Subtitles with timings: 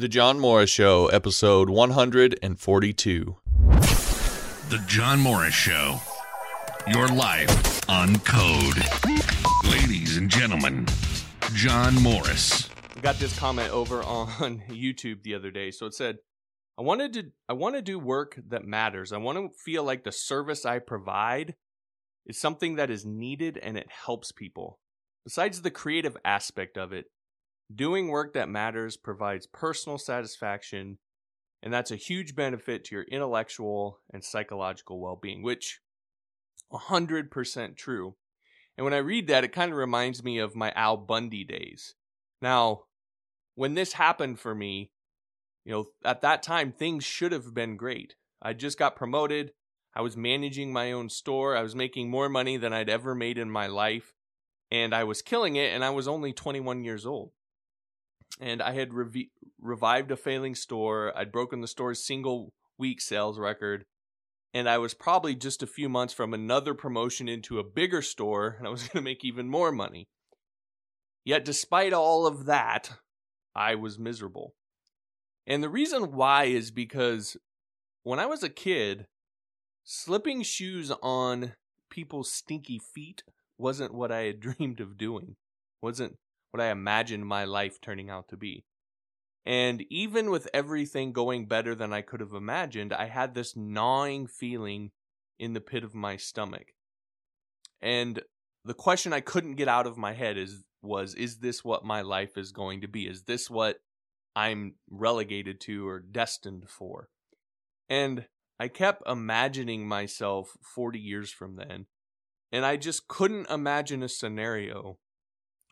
[0.00, 3.36] The John Morris Show, episode 142.
[4.70, 6.00] The John Morris Show.
[6.86, 8.82] Your life on code.
[9.70, 10.86] Ladies and gentlemen,
[11.52, 12.70] John Morris.
[12.96, 15.70] I got this comment over on YouTube the other day.
[15.70, 16.16] So it said,
[16.78, 19.12] I wanted to I want to do work that matters.
[19.12, 21.56] I want to feel like the service I provide
[22.24, 24.78] is something that is needed and it helps people.
[25.26, 27.04] Besides the creative aspect of it,
[27.74, 30.98] doing work that matters provides personal satisfaction
[31.62, 35.80] and that's a huge benefit to your intellectual and psychological well-being, which
[36.72, 38.14] 100% true.
[38.76, 41.94] And when I read that, it kind of reminds me of my Al Bundy days.
[42.40, 42.84] Now,
[43.56, 44.90] when this happened for me,
[45.64, 48.14] you know, at that time, things should have been great.
[48.40, 49.52] I just got promoted.
[49.94, 51.56] I was managing my own store.
[51.56, 54.14] I was making more money than I'd ever made in my life.
[54.70, 57.32] And I was killing it, and I was only 21 years old.
[58.40, 59.28] And I had rev-
[59.60, 61.16] revived a failing store.
[61.16, 63.84] I'd broken the store's single week sales record.
[64.52, 68.56] And I was probably just a few months from another promotion into a bigger store,
[68.58, 70.08] and I was going to make even more money.
[71.24, 72.92] Yet, despite all of that,
[73.54, 74.54] I was miserable.
[75.46, 77.36] And the reason why is because
[78.02, 79.06] when I was a kid,
[79.84, 81.52] slipping shoes on
[81.90, 83.22] people's stinky feet
[83.58, 85.36] wasn't what I had dreamed of doing,
[85.82, 86.16] wasn't
[86.50, 88.64] what I imagined my life turning out to be.
[89.46, 94.26] And even with everything going better than I could have imagined, I had this gnawing
[94.26, 94.90] feeling
[95.38, 96.74] in the pit of my stomach.
[97.80, 98.22] And
[98.64, 102.02] the question I couldn't get out of my head is was is this what my
[102.02, 103.06] life is going to be?
[103.06, 103.80] Is this what
[104.36, 107.08] I'm relegated to or destined for?
[107.88, 108.26] And
[108.58, 111.86] I kept imagining myself 40 years from then,
[112.52, 114.98] and I just couldn't imagine a scenario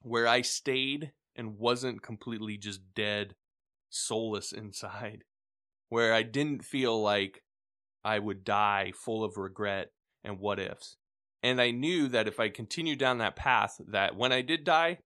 [0.02, 3.34] where I stayed and wasn't completely just dead,
[3.88, 5.24] soulless inside,
[5.88, 7.42] where I didn't feel like
[8.04, 9.92] I would die full of regret
[10.24, 10.96] and what ifs.
[11.42, 14.98] And I knew that if I continued down that path, that when I did die,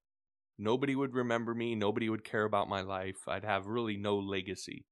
[0.59, 3.29] nobody would remember me, nobody would care about my life.
[3.29, 4.87] I'd have really no legacy.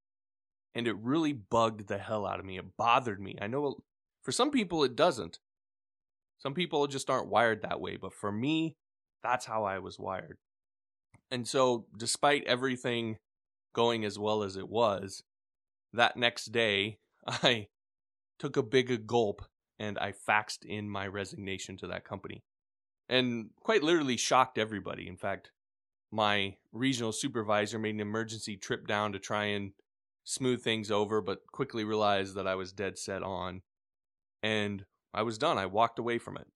[0.75, 2.57] And it really bugged the hell out of me.
[2.57, 3.37] It bothered me.
[3.41, 3.77] I know
[4.21, 5.39] for some people it doesn't.
[6.37, 8.77] Some people just aren't wired that way, but for me,
[9.23, 10.37] that's how I was wired.
[11.29, 13.17] And so, despite everything
[13.73, 15.23] going as well as it was,
[15.93, 17.67] that next day, I
[18.39, 19.43] took a big gulp
[19.79, 22.43] and I faxed in my resignation to that company.
[23.09, 25.07] And quite literally shocked everybody.
[25.07, 25.51] In fact,
[26.11, 29.71] my regional supervisor made an emergency trip down to try and
[30.23, 33.61] smooth things over, but quickly realized that I was dead set on.
[34.43, 35.57] And I was done.
[35.57, 36.47] I walked away from it.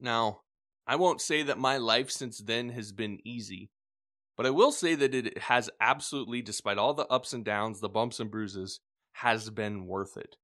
[0.00, 0.40] Now,
[0.86, 3.70] I won't say that my life since then has been easy,
[4.36, 7.88] but I will say that it has absolutely, despite all the ups and downs, the
[7.88, 8.80] bumps and bruises,
[9.12, 10.36] has been worth it.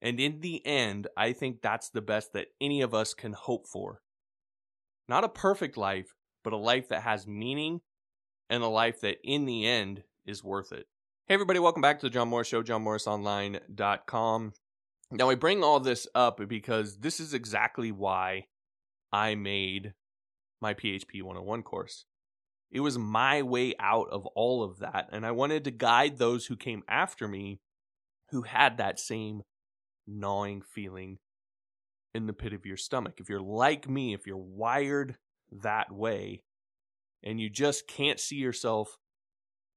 [0.00, 3.66] And in the end, I think that's the best that any of us can hope
[3.66, 4.00] for.
[5.08, 7.80] Not a perfect life, but a life that has meaning
[8.48, 10.86] and a life that in the end is worth it.
[11.26, 14.52] Hey, everybody, welcome back to the John Morris Show, johnmorrisonline.com.
[15.10, 18.46] Now, I bring all this up because this is exactly why
[19.14, 19.94] I made
[20.60, 22.04] my PHP 101 course.
[22.72, 26.46] It was my way out of all of that, and I wanted to guide those
[26.46, 27.60] who came after me
[28.30, 29.42] who had that same
[30.04, 31.18] gnawing feeling
[32.12, 33.20] in the pit of your stomach.
[33.20, 35.16] If you're like me, if you're wired
[35.62, 36.42] that way,
[37.22, 38.98] and you just can't see yourself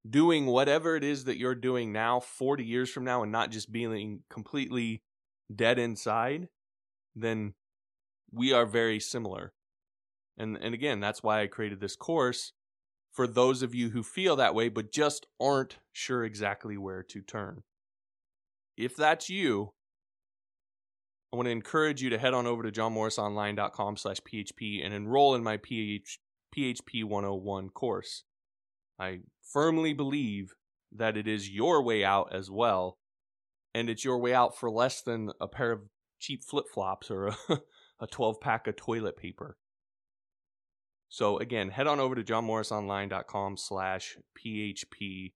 [0.09, 3.71] doing whatever it is that you're doing now 40 years from now and not just
[3.71, 5.03] being completely
[5.55, 6.47] dead inside,
[7.15, 7.53] then
[8.31, 9.53] we are very similar.
[10.37, 12.53] And and again, that's why I created this course
[13.11, 17.21] for those of you who feel that way but just aren't sure exactly where to
[17.21, 17.63] turn.
[18.77, 19.73] If that's you,
[21.33, 25.35] I want to encourage you to head on over to johnmorrisonline.com slash php and enroll
[25.35, 26.19] in my PH,
[26.55, 28.23] PHP 101 course.
[28.99, 30.53] I firmly believe
[30.91, 32.97] that it is your way out as well,
[33.73, 35.81] and it's your way out for less than a pair of
[36.19, 37.37] cheap flip flops or a,
[37.99, 39.57] a 12 pack of toilet paper.
[41.09, 45.31] So again, head on over to johnmorrisonline.com slash php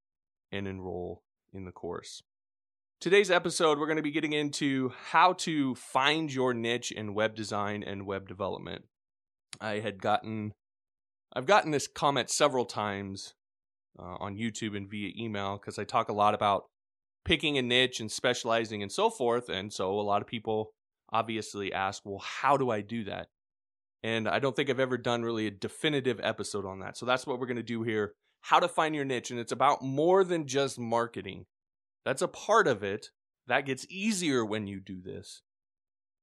[0.51, 1.23] and enroll
[1.53, 2.21] in the course.
[2.99, 7.35] Today's episode, we're going to be getting into how to find your niche in web
[7.35, 8.85] design and web development.
[9.59, 10.53] I had gotten,
[11.33, 13.33] I've gotten this comment several times
[13.97, 16.65] uh, on YouTube and via email because I talk a lot about
[17.25, 19.49] picking a niche and specializing and so forth.
[19.49, 20.71] And so a lot of people
[21.11, 23.27] obviously ask, well, how do I do that?
[24.03, 26.97] And I don't think I've ever done really a definitive episode on that.
[26.97, 29.31] So that's what we're going to do here how to find your niche.
[29.31, 31.45] And it's about more than just marketing.
[32.03, 33.11] That's a part of it.
[33.47, 35.43] That gets easier when you do this.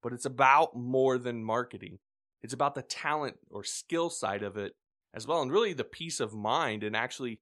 [0.03, 1.99] But it's about more than marketing.
[2.43, 4.75] It's about the talent or skill side of it
[5.15, 5.43] as well.
[5.43, 7.41] And really the peace of mind and actually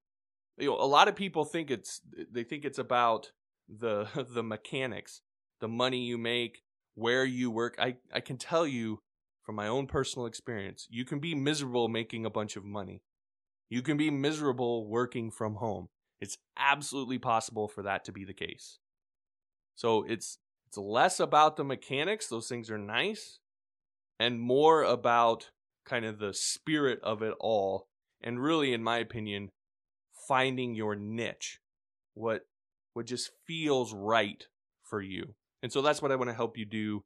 [0.58, 2.00] you know, a lot of people think it's
[2.32, 3.32] they think it's about
[3.68, 5.20] the the mechanics,
[5.60, 6.62] the money you make,
[6.96, 7.76] where you work.
[7.78, 8.98] I, I can tell you
[9.44, 13.02] from my own personal experience, you can be miserable making a bunch of money.
[13.68, 15.88] You can be miserable working from home.
[16.20, 18.78] It's absolutely possible for that to be the case.
[19.76, 23.38] So it's it's less about the mechanics, those things are nice,
[24.18, 25.50] and more about
[25.84, 27.86] kind of the spirit of it all.
[28.20, 29.50] And really, in my opinion,
[30.26, 31.60] finding your niche.
[32.14, 32.46] What
[32.94, 34.44] what just feels right
[34.82, 35.34] for you.
[35.66, 37.02] And so that's what I want to help you do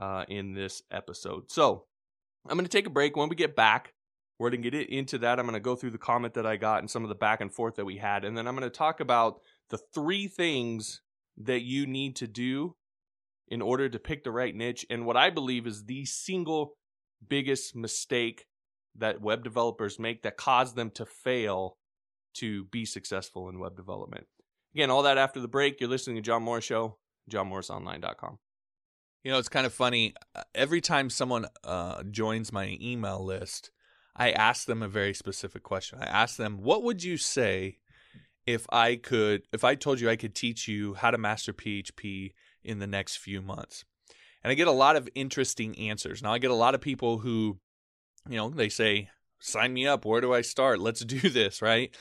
[0.00, 1.50] uh, in this episode.
[1.50, 1.84] So
[2.48, 3.18] I'm going to take a break.
[3.18, 3.92] When we get back,
[4.38, 5.38] we're going to get into that.
[5.38, 7.42] I'm going to go through the comment that I got and some of the back
[7.42, 8.24] and forth that we had.
[8.24, 11.02] And then I'm going to talk about the three things
[11.36, 12.76] that you need to do
[13.46, 16.78] in order to pick the right niche and what I believe is the single
[17.28, 18.46] biggest mistake
[18.96, 21.76] that web developers make that cause them to fail
[22.36, 24.24] to be successful in web development.
[24.74, 25.78] Again, all that after the break.
[25.78, 26.96] You're listening to John Morris Show,
[27.28, 28.38] johnmorrisonline.com.
[29.24, 30.14] You know, it's kind of funny.
[30.34, 33.70] Uh, every time someone uh, joins my email list,
[34.16, 35.98] I ask them a very specific question.
[36.00, 37.78] I ask them, "What would you say
[38.46, 42.32] if I could, if I told you I could teach you how to master PHP
[42.62, 43.84] in the next few months?"
[44.42, 46.22] And I get a lot of interesting answers.
[46.22, 47.58] Now, I get a lot of people who,
[48.28, 49.10] you know, they say,
[49.40, 50.04] "Sign me up.
[50.04, 50.78] Where do I start?
[50.78, 51.94] Let's do this." Right?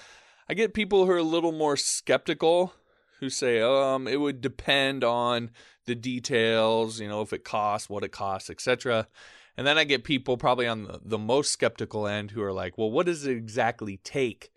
[0.48, 2.74] I get people who are a little more skeptical
[3.20, 5.52] who say, um, it would depend on
[5.86, 9.08] the details, you know, if it costs, what it costs, etc.
[9.56, 12.78] And then I get people probably on the, the most skeptical end who are like,
[12.78, 14.52] well, what does it exactly take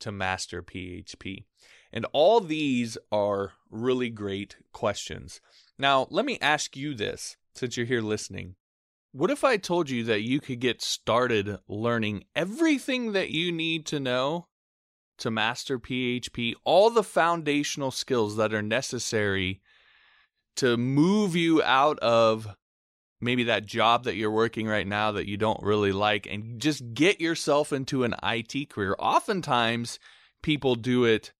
[0.00, 1.44] to master PHP?
[1.92, 5.40] And all these are really great questions.
[5.78, 8.56] Now, let me ask you this since you're here listening.
[9.12, 13.86] What if I told you that you could get started learning everything that you need
[13.86, 14.46] to know
[15.18, 19.60] to master PHP, all the foundational skills that are necessary
[20.56, 22.54] to move you out of
[23.20, 26.94] maybe that job that you're working right now that you don't really like and just
[26.94, 28.94] get yourself into an IT career.
[28.98, 29.98] Oftentimes,
[30.42, 31.32] people do it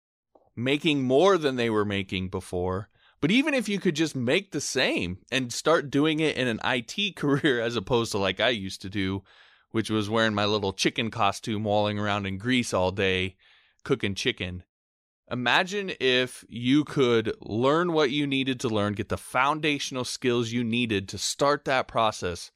[0.55, 2.89] making more than they were making before.
[3.21, 6.61] But even if you could just make the same and start doing it in an
[6.65, 9.23] IT career as opposed to like I used to do,
[9.71, 13.37] which was wearing my little chicken costume walling around in grease all day
[13.87, 14.65] cooking chicken.
[15.31, 20.65] Imagine if you could learn what you needed to learn, get the foundational skills you
[20.65, 22.51] needed to start that process,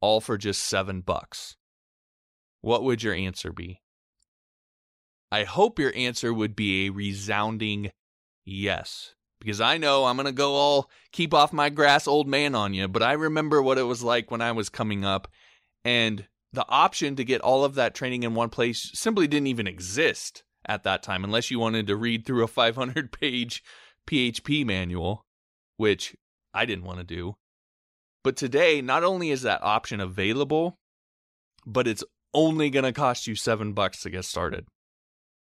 [0.00, 1.56] all for just seven bucks.
[2.62, 3.82] What would your answer be?
[5.30, 7.92] I hope your answer would be a resounding
[8.44, 9.14] yes.
[9.40, 12.72] Because I know I'm going to go all keep off my grass old man on
[12.72, 15.28] you, but I remember what it was like when I was coming up,
[15.84, 19.66] and the option to get all of that training in one place simply didn't even
[19.66, 23.62] exist at that time, unless you wanted to read through a 500 page
[24.06, 25.24] PHP manual,
[25.76, 26.16] which
[26.54, 27.36] I didn't want to do.
[28.24, 30.78] But today, not only is that option available,
[31.66, 32.04] but it's
[32.34, 34.66] only going to cost you seven bucks to get started.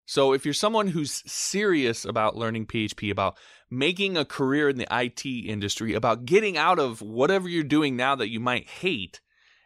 [0.07, 3.37] So if you're someone who's serious about learning PHP, about
[3.71, 8.15] making a career in the IT industry, about getting out of whatever you're doing now
[8.15, 9.21] that you might hate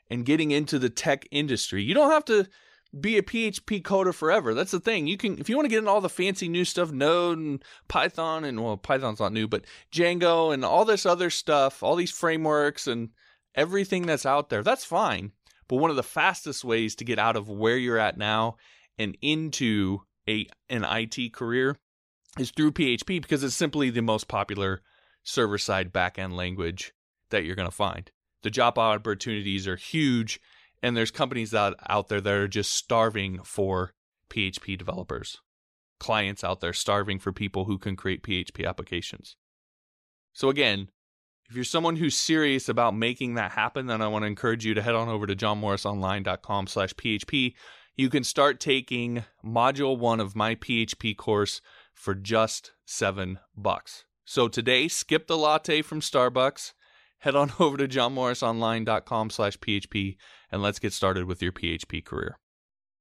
[0.09, 2.47] and getting into the tech industry, you don't have to
[2.99, 4.55] be a PHP coder forever.
[4.55, 5.07] That's the thing.
[5.07, 7.65] You can if you want to get in all the fancy new stuff, Node and
[7.89, 12.11] Python and well, Python's not new, but Django and all this other stuff, all these
[12.11, 13.11] frameworks and
[13.55, 14.63] everything that's out there.
[14.63, 15.33] That's fine.
[15.69, 18.57] But one of the fastest ways to get out of where you're at now
[18.99, 21.77] and into a an IT career
[22.39, 24.83] is through PHP because it's simply the most popular
[25.23, 26.93] server-side backend language
[27.31, 28.11] that you're going to find.
[28.43, 30.41] The job opportunities are huge
[30.83, 33.93] and there's companies out, out there that are just starving for
[34.29, 35.39] PHP developers.
[35.99, 39.37] Clients out there starving for people who can create PHP applications.
[40.33, 40.89] So again,
[41.49, 44.73] if you're someone who's serious about making that happen, then I want to encourage you
[44.75, 47.55] to head on over to johnmorrisonline.com slash PHP.
[47.97, 51.61] You can start taking module one of my PHP course
[51.93, 54.05] for just seven bucks.
[54.25, 56.73] So today, skip the latte from Starbucks
[57.21, 60.17] head on over to johnmorrisonline.com slash php
[60.51, 62.37] and let's get started with your php career.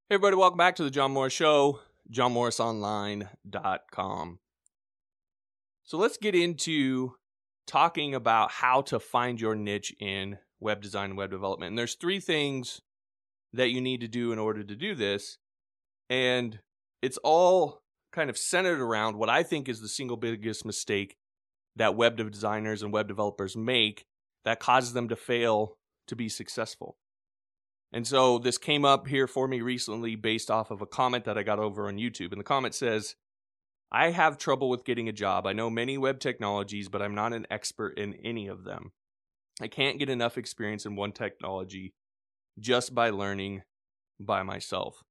[0.07, 4.39] Hey everybody welcome back to the john morris show johnmorrisonline.com
[5.83, 7.15] so let's get into
[7.65, 11.69] talking about how to find your niche in web design and web development.
[11.69, 12.81] And there's three things
[13.53, 15.37] that you need to do in order to do this
[16.09, 16.59] and
[17.01, 21.15] it's all kind of centered around what I think is the single biggest mistake
[21.75, 24.05] that web designers and web developers make
[24.45, 25.77] that causes them to fail
[26.07, 26.97] to be successful.
[27.91, 31.37] And so this came up here for me recently based off of a comment that
[31.37, 32.31] I got over on YouTube.
[32.31, 33.15] And the comment says,
[33.91, 35.47] I have trouble with getting a job.
[35.47, 38.91] I know many web technologies, but I'm not an expert in any of them.
[39.59, 41.93] I can't get enough experience in one technology
[42.59, 43.63] just by learning
[44.19, 45.03] by myself.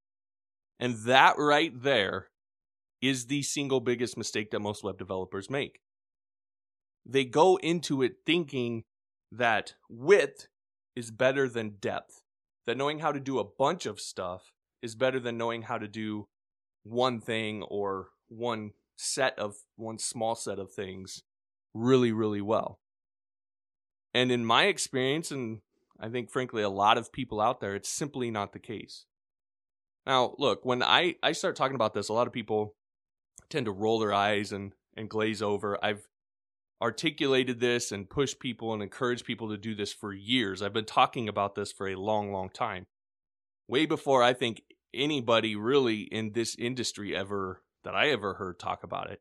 [0.79, 2.29] And that right there
[3.03, 5.81] is the single biggest mistake that most web developers make.
[7.05, 8.85] They go into it thinking
[9.33, 10.47] that width
[10.95, 12.23] is better than depth,
[12.69, 15.89] that knowing how to do a bunch of stuff is better than knowing how to
[15.89, 16.29] do
[16.83, 21.23] one thing or one set of one small set of things
[21.73, 22.79] really, really well.
[24.13, 25.61] And in my experience, and
[25.99, 29.07] I think frankly a lot of people out there, it's simply not the case.
[30.07, 32.75] Now, look, when I, I start talking about this, a lot of people
[33.49, 35.83] tend to roll their eyes and, and glaze over.
[35.83, 36.07] I've
[36.81, 40.63] articulated this and pushed people and encouraged people to do this for years.
[40.63, 42.87] I've been talking about this for a long, long time.
[43.67, 44.63] Way before I think
[44.95, 49.21] anybody really in this industry ever that I ever heard talk about it.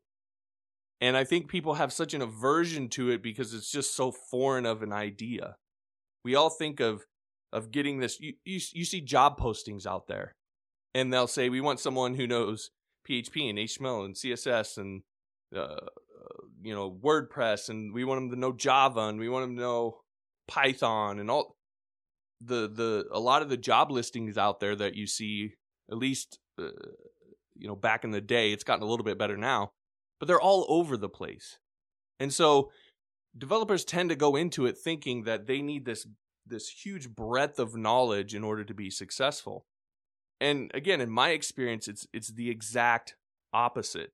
[1.00, 4.66] And I think people have such an aversion to it because it's just so foreign
[4.66, 5.56] of an idea.
[6.24, 7.06] We all think of
[7.50, 10.34] of getting this you, you, you see job postings out there
[10.94, 12.70] and they'll say we want someone who knows
[13.08, 15.02] PHP and HTML and CSS and
[15.56, 15.86] uh,
[16.62, 19.62] you know WordPress and we want them to know Java and we want them to
[19.62, 20.00] know
[20.46, 21.56] Python and all
[22.40, 25.54] the the a lot of the job listings out there that you see
[25.90, 26.68] at least uh,
[27.54, 29.70] you know back in the day it's gotten a little bit better now
[30.18, 31.58] but they're all over the place.
[32.18, 32.70] And so
[33.36, 36.06] developers tend to go into it thinking that they need this
[36.46, 39.66] this huge breadth of knowledge in order to be successful.
[40.40, 43.14] And again in my experience it's it's the exact
[43.52, 44.10] opposite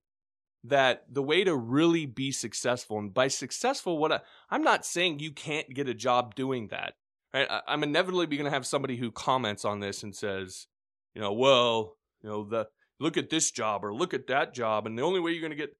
[0.64, 5.18] that the way to really be successful and by successful what I, i'm not saying
[5.18, 6.94] you can't get a job doing that
[7.32, 7.46] right?
[7.50, 10.66] I, i'm inevitably going to have somebody who comments on this and says
[11.14, 12.68] you know well you know the
[12.98, 15.50] look at this job or look at that job and the only way you're going
[15.50, 15.76] to get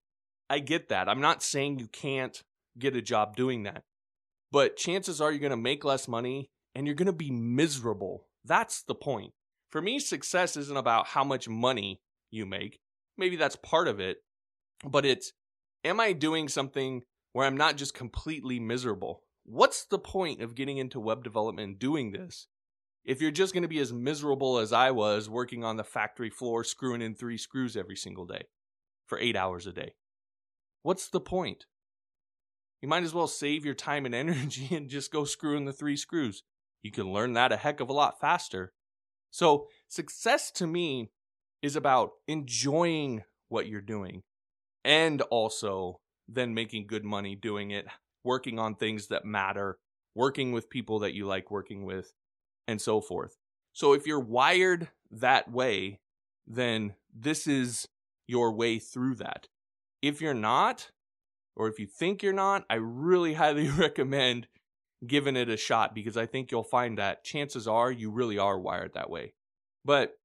[0.50, 1.08] i get that.
[1.08, 2.42] I'm not saying you can't
[2.78, 3.82] get a job doing that
[4.54, 8.26] but chances are you're going to make less money and you're going to be miserable.
[8.44, 9.32] That's the point.
[9.70, 12.00] For me success isn't about how much money
[12.30, 12.78] you make.
[13.16, 14.18] Maybe that's part of it
[14.84, 15.32] but it's
[15.84, 19.22] am I doing something where I'm not just completely miserable?
[19.44, 22.48] What's the point of getting into web development and doing this
[23.04, 26.30] if you're just going to be as miserable as I was working on the factory
[26.30, 28.44] floor screwing in three screws every single day
[29.06, 29.94] for eight hours a day?
[30.82, 31.66] What's the point?
[32.80, 35.72] You might as well save your time and energy and just go screw in the
[35.72, 36.42] three screws.
[36.82, 38.72] You can learn that a heck of a lot faster.
[39.30, 41.10] So, success to me
[41.60, 44.22] is about enjoying what you're doing
[44.84, 47.86] and also then making good money doing it,
[48.22, 49.78] working on things that matter,
[50.14, 52.12] working with people that you like working with,
[52.66, 53.36] and so forth.
[53.72, 56.00] So if you're wired that way,
[56.46, 57.88] then this is
[58.26, 59.48] your way through that.
[60.02, 60.90] If you're not,
[61.56, 64.48] or if you think you're not, I really highly recommend
[65.06, 68.58] giving it a shot because I think you'll find that chances are you really are
[68.58, 69.34] wired that way.
[69.84, 70.16] But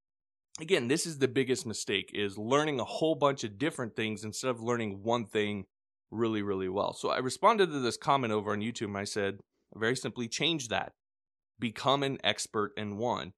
[0.60, 4.50] again, this is the biggest mistake is learning a whole bunch of different things instead
[4.50, 5.66] of learning one thing
[6.12, 6.94] really, really well.
[6.94, 9.40] So I responded to this comment over on YouTube and I said,
[9.76, 10.94] very simply, change that.
[11.60, 13.34] Become an expert in one.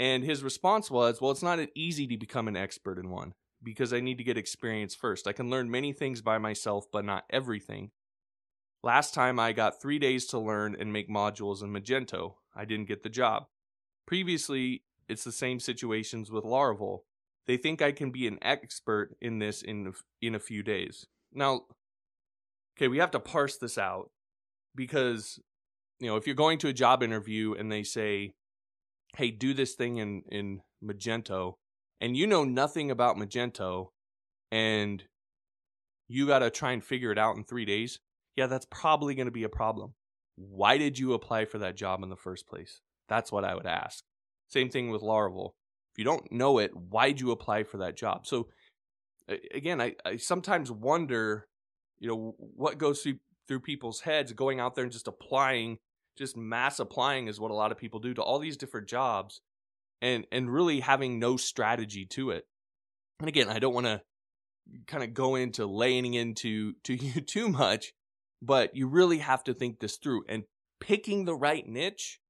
[0.00, 3.92] And his response was, well, it's not easy to become an expert in one because
[3.92, 5.26] I need to get experience first.
[5.26, 7.90] I can learn many things by myself, but not everything.
[8.82, 12.34] Last time I got three days to learn and make modules in Magento.
[12.54, 13.46] I didn't get the job.
[14.06, 17.00] Previously, it's the same situations with Laravel.
[17.46, 21.06] They think I can be an expert in this in in a few days.
[21.32, 21.62] Now,
[22.76, 24.10] okay, we have to parse this out
[24.74, 25.38] because
[26.00, 28.34] you know, if you're going to a job interview and they say,
[29.16, 31.54] "Hey, do this thing in in Magento,"
[32.00, 33.88] and you know nothing about Magento
[34.50, 35.04] and
[36.08, 38.00] you got to try and figure it out in 3 days,
[38.36, 39.94] yeah, that's probably going to be a problem.
[40.36, 42.80] Why did you apply for that job in the first place?
[43.08, 44.04] That's what I would ask.
[44.48, 45.50] Same thing with Laravel.
[45.92, 48.26] If you don't know it, why'd you apply for that job?
[48.26, 48.48] So
[49.52, 51.46] again, I, I sometimes wonder,
[51.98, 55.78] you know, what goes through through people's heads going out there and just applying,
[56.18, 59.40] just mass applying is what a lot of people do to all these different jobs
[60.00, 62.44] and and really having no strategy to it.
[63.20, 64.02] And again, I don't want to
[64.86, 67.92] kind of go into laying into to you too much,
[68.42, 70.44] but you really have to think this through and
[70.80, 72.20] picking the right niche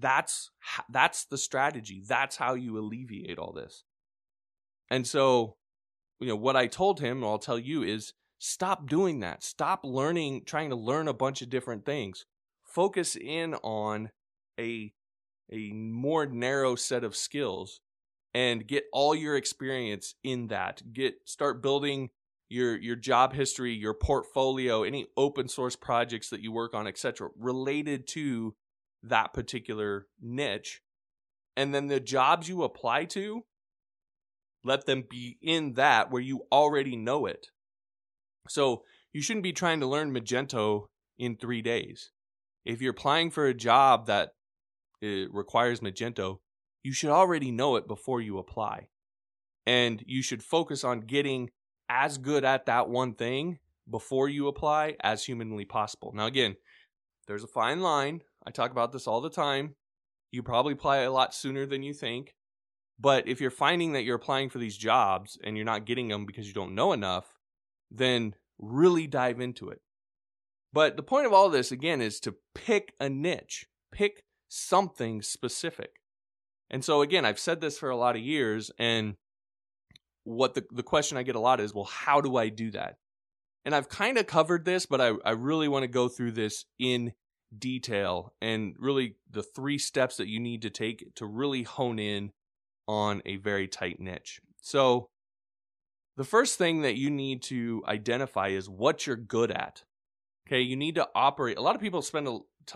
[0.00, 0.50] that's
[0.90, 2.02] that's the strategy.
[2.06, 3.84] That's how you alleviate all this.
[4.90, 5.56] And so,
[6.18, 9.42] you know, what I told him, I'll tell you, is stop doing that.
[9.42, 12.26] Stop learning, trying to learn a bunch of different things.
[12.64, 14.10] Focus in on
[14.58, 14.92] a
[15.52, 17.80] a more narrow set of skills
[18.34, 20.82] and get all your experience in that.
[20.92, 22.10] Get start building
[22.48, 27.30] your your job history, your portfolio, any open source projects that you work on, etc.,
[27.38, 28.54] related to
[29.02, 30.80] that particular niche.
[31.56, 33.44] And then the jobs you apply to,
[34.64, 37.48] let them be in that where you already know it.
[38.48, 40.86] So you shouldn't be trying to learn Magento
[41.18, 42.10] in three days.
[42.64, 44.30] If you're applying for a job that
[45.02, 46.38] uh, requires Magento,
[46.82, 48.88] you should already know it before you apply.
[49.66, 51.50] And you should focus on getting
[51.88, 56.12] as good at that one thing before you apply as humanly possible.
[56.14, 56.56] Now, again,
[57.26, 58.22] there's a fine line.
[58.46, 59.74] I talk about this all the time.
[60.30, 62.34] You probably apply a lot sooner than you think.
[62.98, 66.26] But if you're finding that you're applying for these jobs and you're not getting them
[66.26, 67.38] because you don't know enough,
[67.90, 69.80] then really dive into it.
[70.72, 75.92] But the point of all this, again, is to pick a niche, pick something specific.
[76.70, 79.14] And so, again, I've said this for a lot of years, and
[80.22, 82.96] what the, the question I get a lot is, well, how do I do that?
[83.64, 86.64] And I've kind of covered this, but I, I really want to go through this
[86.78, 87.12] in
[87.56, 92.32] detail and really the three steps that you need to take to really hone in
[92.86, 94.40] on a very tight niche.
[94.60, 95.08] So,
[96.16, 99.84] the first thing that you need to identify is what you're good at.
[100.46, 101.56] Okay, you need to operate.
[101.56, 102.28] A lot of people spend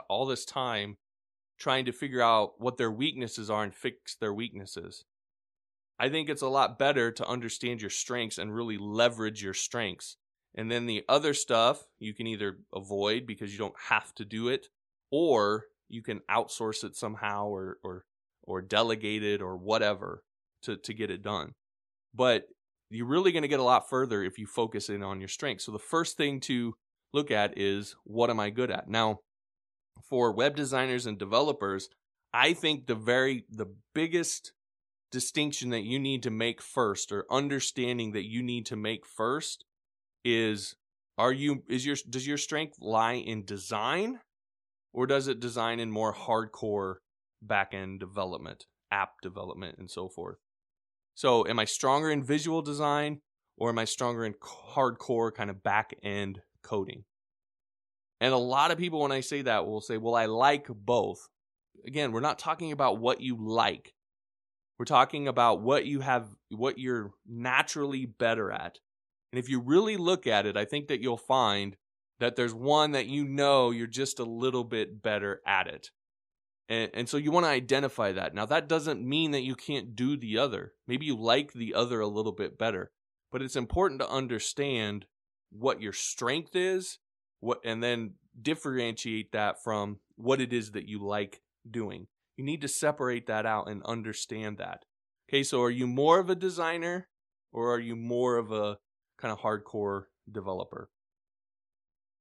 [0.08, 0.96] all this time
[1.58, 5.04] trying to figure out what their weaknesses are and fix their weaknesses.
[5.98, 10.16] I think it's a lot better to understand your strengths and really leverage your strengths.
[10.54, 14.48] And then the other stuff you can either avoid because you don't have to do
[14.48, 14.68] it,
[15.10, 18.04] or you can outsource it somehow or or
[18.42, 20.22] or delegate it or whatever
[20.62, 21.52] to, to get it done.
[22.14, 22.44] But
[22.90, 25.64] you're really going to get a lot further if you focus in on your strengths.
[25.64, 26.74] So the first thing to
[27.12, 28.88] look at is what am I good at?
[28.88, 29.18] Now,
[30.08, 31.88] for web designers and developers,
[32.32, 34.52] I think the very the biggest
[35.10, 39.64] distinction that you need to make first or understanding that you need to make first
[40.24, 40.74] is
[41.18, 44.20] are you is your does your strength lie in design
[44.92, 46.96] or does it design in more hardcore
[47.42, 50.38] back-end development, app development and so forth?
[51.14, 53.20] So, am I stronger in visual design
[53.56, 57.04] or am I stronger in hardcore kind of back-end coding?
[58.20, 61.18] And a lot of people, when I say that, will say, well, I like both.
[61.86, 63.92] Again, we're not talking about what you like.
[64.78, 68.78] We're talking about what you have, what you're naturally better at.
[69.34, 71.76] And if you really look at it, I think that you'll find
[72.20, 75.90] that there's one that you know you're just a little bit better at it.
[76.68, 78.32] And, and so you want to identify that.
[78.32, 80.74] Now, that doesn't mean that you can't do the other.
[80.86, 82.92] Maybe you like the other a little bit better,
[83.32, 85.06] but it's important to understand
[85.50, 87.00] what your strength is
[87.40, 92.06] what and then differentiate that from what it is that you like doing.
[92.36, 94.84] You need to separate that out and understand that.
[95.28, 97.08] Okay, so are you more of a designer
[97.52, 98.78] or are you more of a
[99.18, 100.90] kind of hardcore developer?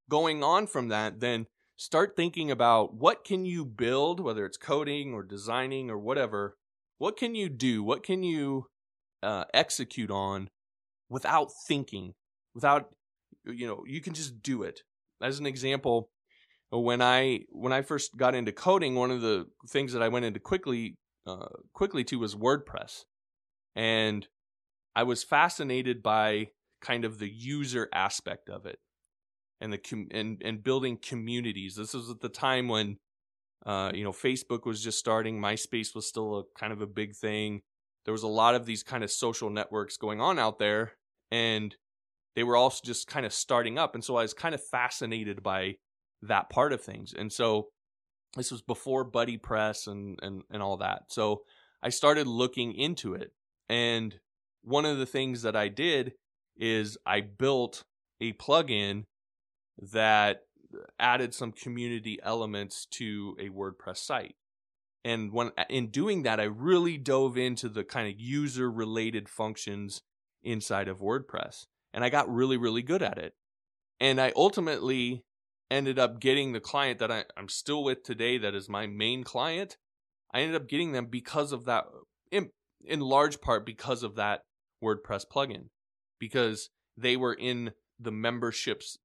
[0.10, 5.14] Going on from that, then start thinking about what can you build, whether it's coding
[5.14, 6.58] or designing or whatever.
[6.98, 7.84] What can you do?
[7.84, 8.68] What can you
[9.22, 10.50] uh, execute on
[11.10, 12.14] without thinking?
[12.54, 12.90] Without,
[13.46, 14.82] you know, you can just do it
[15.24, 16.10] as an example,
[16.70, 20.26] when I when I first got into coding, one of the things that I went
[20.26, 23.06] into quickly uh, quickly to was WordPress,
[23.76, 24.28] and
[24.96, 26.50] I was fascinated by
[26.84, 28.78] kind of the user aspect of it,
[29.60, 31.76] and the com- and and building communities.
[31.76, 32.98] This was at the time when
[33.65, 37.15] uh, you know Facebook was just starting, MySpace was still a kind of a big
[37.15, 37.62] thing.
[38.06, 40.93] There was a lot of these kind of social networks going on out there,
[41.32, 41.76] and
[42.36, 43.96] they were also just kind of starting up.
[43.96, 45.76] And so I was kind of fascinated by
[46.22, 47.13] that part of things.
[47.17, 47.67] And so
[48.36, 51.04] this was before BuddyPress and, and, and all that.
[51.10, 51.43] So
[51.82, 53.32] I started looking into it.
[53.69, 54.15] And
[54.63, 56.13] one of the things that I did
[56.58, 57.84] is I built
[58.22, 59.06] a plugin
[59.78, 60.42] that
[61.00, 64.36] added some community elements to a WordPress site.
[65.06, 70.02] And when in doing that, I really dove into the kind of user related functions
[70.44, 73.36] inside of WordPress and I got really, really good at it.
[74.00, 75.24] And I ultimately
[75.70, 79.24] ended up getting the client that I, am still with today, that is my main
[79.24, 79.78] client.
[80.34, 81.86] I ended up getting them because of that,
[82.32, 82.50] in,
[82.84, 84.42] in large part because of that
[84.84, 85.68] WordPress plugin,
[86.24, 88.98] because they were in the memberships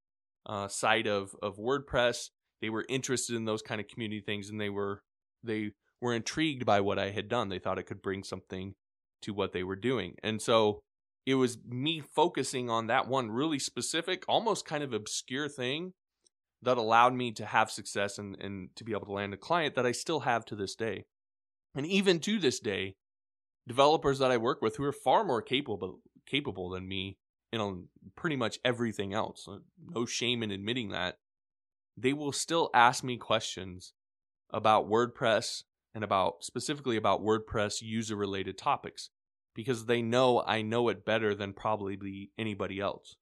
[0.46, 2.31] uh, side of, of WordPress.
[2.62, 5.02] They were interested in those kind of community things and they were,
[5.42, 7.48] they were intrigued by what I had done.
[7.48, 8.74] They thought it could bring something
[9.22, 10.14] to what they were doing.
[10.22, 10.83] And so
[11.26, 15.94] it was me focusing on that one really specific, almost kind of obscure thing
[16.62, 19.74] that allowed me to have success and, and to be able to land a client
[19.74, 21.07] that I still have to this day.
[21.74, 22.94] And even to this day,
[23.66, 27.16] developers that I work with who are far more capable capable than me
[27.52, 29.46] in pretty much everything else.
[29.48, 31.16] Uh, no shame in admitting that.
[31.96, 33.92] They will still ask me questions
[34.50, 35.62] about WordPress
[35.94, 39.10] and about specifically about WordPress user related topics
[39.54, 43.16] because they know I know it better than probably anybody else.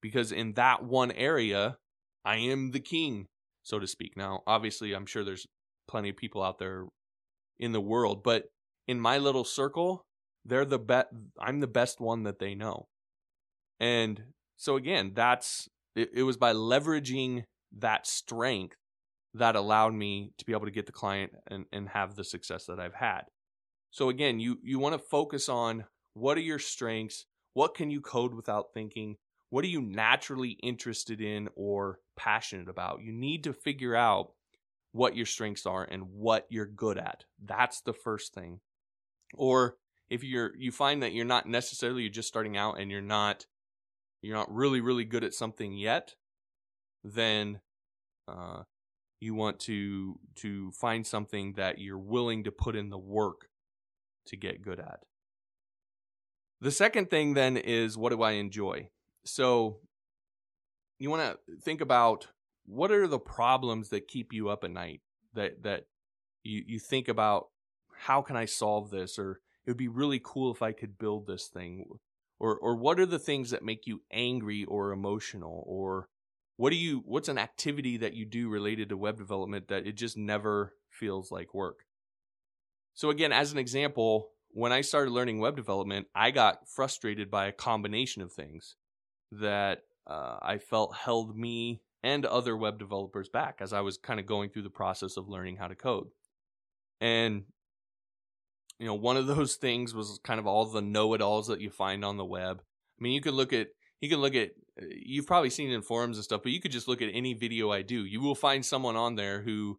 [0.00, 1.78] Because in that one area,
[2.24, 3.26] I am the king,
[3.64, 4.16] so to speak.
[4.16, 5.46] Now, obviously, I'm sure there's
[5.88, 6.84] plenty of people out there
[7.58, 8.44] in the world, but
[8.86, 10.04] in my little circle,
[10.44, 11.08] they're the best.
[11.38, 12.88] I'm the best one that they know.
[13.80, 14.22] And
[14.56, 17.44] so again, that's it, it was by leveraging
[17.78, 18.76] that strength
[19.34, 22.64] that allowed me to be able to get the client and, and have the success
[22.66, 23.22] that I've had.
[23.90, 28.00] So again, you you want to focus on what are your strengths, what can you
[28.00, 29.16] code without thinking,
[29.50, 33.00] what are you naturally interested in or passionate about.
[33.00, 34.32] You need to figure out
[34.92, 37.24] what your strengths are and what you're good at.
[37.42, 38.60] That's the first thing.
[39.34, 39.76] Or
[40.10, 43.46] if you're you find that you're not necessarily you're just starting out and you're not
[44.22, 46.14] you're not really really good at something yet,
[47.04, 47.60] then
[48.26, 48.62] uh,
[49.20, 53.48] you want to to find something that you're willing to put in the work
[54.26, 55.00] to get good at.
[56.60, 58.90] The second thing then is what do I enjoy?
[59.24, 59.78] So
[60.98, 62.28] you want to think about
[62.66, 65.00] what are the problems that keep you up at night
[65.34, 65.86] that that
[66.42, 67.48] you you think about
[67.94, 71.26] how can I solve this or it would be really cool if I could build
[71.26, 71.84] this thing
[72.40, 76.08] or or what are the things that make you angry or emotional or
[76.56, 79.92] what do you what's an activity that you do related to web development that it
[79.92, 81.80] just never feels like work?
[82.94, 87.46] So again as an example when i started learning web development i got frustrated by
[87.46, 88.76] a combination of things
[89.30, 94.18] that uh, i felt held me and other web developers back as i was kind
[94.18, 96.08] of going through the process of learning how to code.
[97.02, 97.44] And
[98.78, 102.04] you know one of those things was kind of all the know-it-alls that you find
[102.04, 103.68] on the web i mean you could look at
[104.00, 106.72] you can look at you've probably seen it in forums and stuff, but you could
[106.72, 108.04] just look at any video I do.
[108.04, 109.78] You will find someone on there who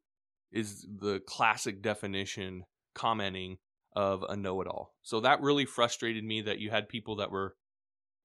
[0.51, 2.63] is the classic definition
[2.95, 3.57] commenting
[3.95, 4.93] of a know-it-all.
[5.01, 7.55] So that really frustrated me that you had people that were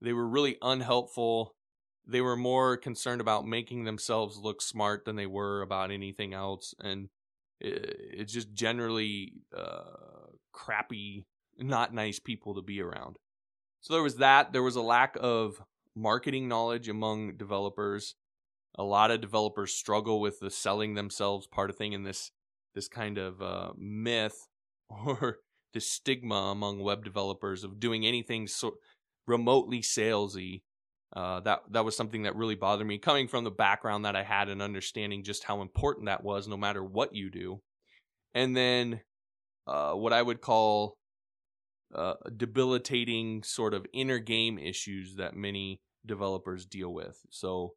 [0.00, 1.54] they were really unhelpful.
[2.06, 6.74] They were more concerned about making themselves look smart than they were about anything else
[6.80, 7.08] and
[7.60, 11.26] it's just generally uh, crappy,
[11.58, 13.18] not nice people to be around.
[13.80, 14.52] So there was that.
[14.52, 15.62] There was a lack of
[15.94, 18.14] marketing knowledge among developers.
[18.76, 22.30] A lot of developers struggle with the selling themselves part of thing and this
[22.74, 24.48] this kind of uh, myth
[24.88, 25.38] or
[25.74, 28.76] this stigma among web developers of doing anything so
[29.26, 30.62] remotely salesy.
[31.14, 34.24] Uh, that that was something that really bothered me, coming from the background that I
[34.24, 37.60] had and understanding just how important that was, no matter what you do.
[38.34, 39.00] And then
[39.66, 40.96] uh, what I would call
[41.94, 47.18] uh, debilitating sort of inner game issues that many developers deal with.
[47.30, 47.74] So,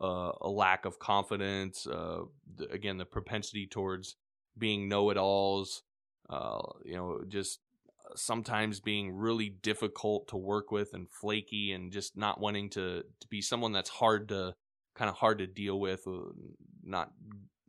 [0.00, 2.22] uh, a lack of confidence, uh,
[2.56, 4.16] the, again, the propensity towards
[4.58, 5.82] being know it alls,
[6.28, 7.60] uh, you know, just
[8.16, 13.28] sometimes being really difficult to work with and flaky and just not wanting to, to
[13.28, 14.54] be someone that's hard to
[14.94, 16.06] kind of hard to deal with,
[16.82, 17.10] not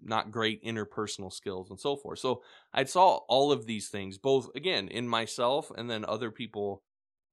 [0.02, 2.20] not great interpersonal skills and so forth.
[2.20, 2.42] So
[2.74, 6.84] I saw all of these things, both again in myself and then other people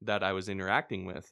[0.01, 1.31] that I was interacting with.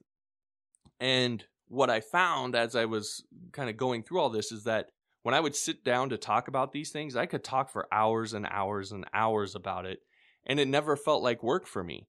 [0.99, 4.90] And what I found as I was kind of going through all this is that
[5.23, 8.33] when I would sit down to talk about these things, I could talk for hours
[8.33, 9.99] and hours and hours about it,
[10.47, 12.07] and it never felt like work for me.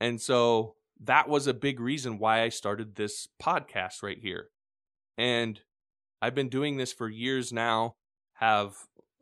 [0.00, 0.74] And so
[1.04, 4.48] that was a big reason why I started this podcast right here.
[5.18, 5.60] And
[6.20, 7.94] I've been doing this for years now,
[8.42, 8.74] have,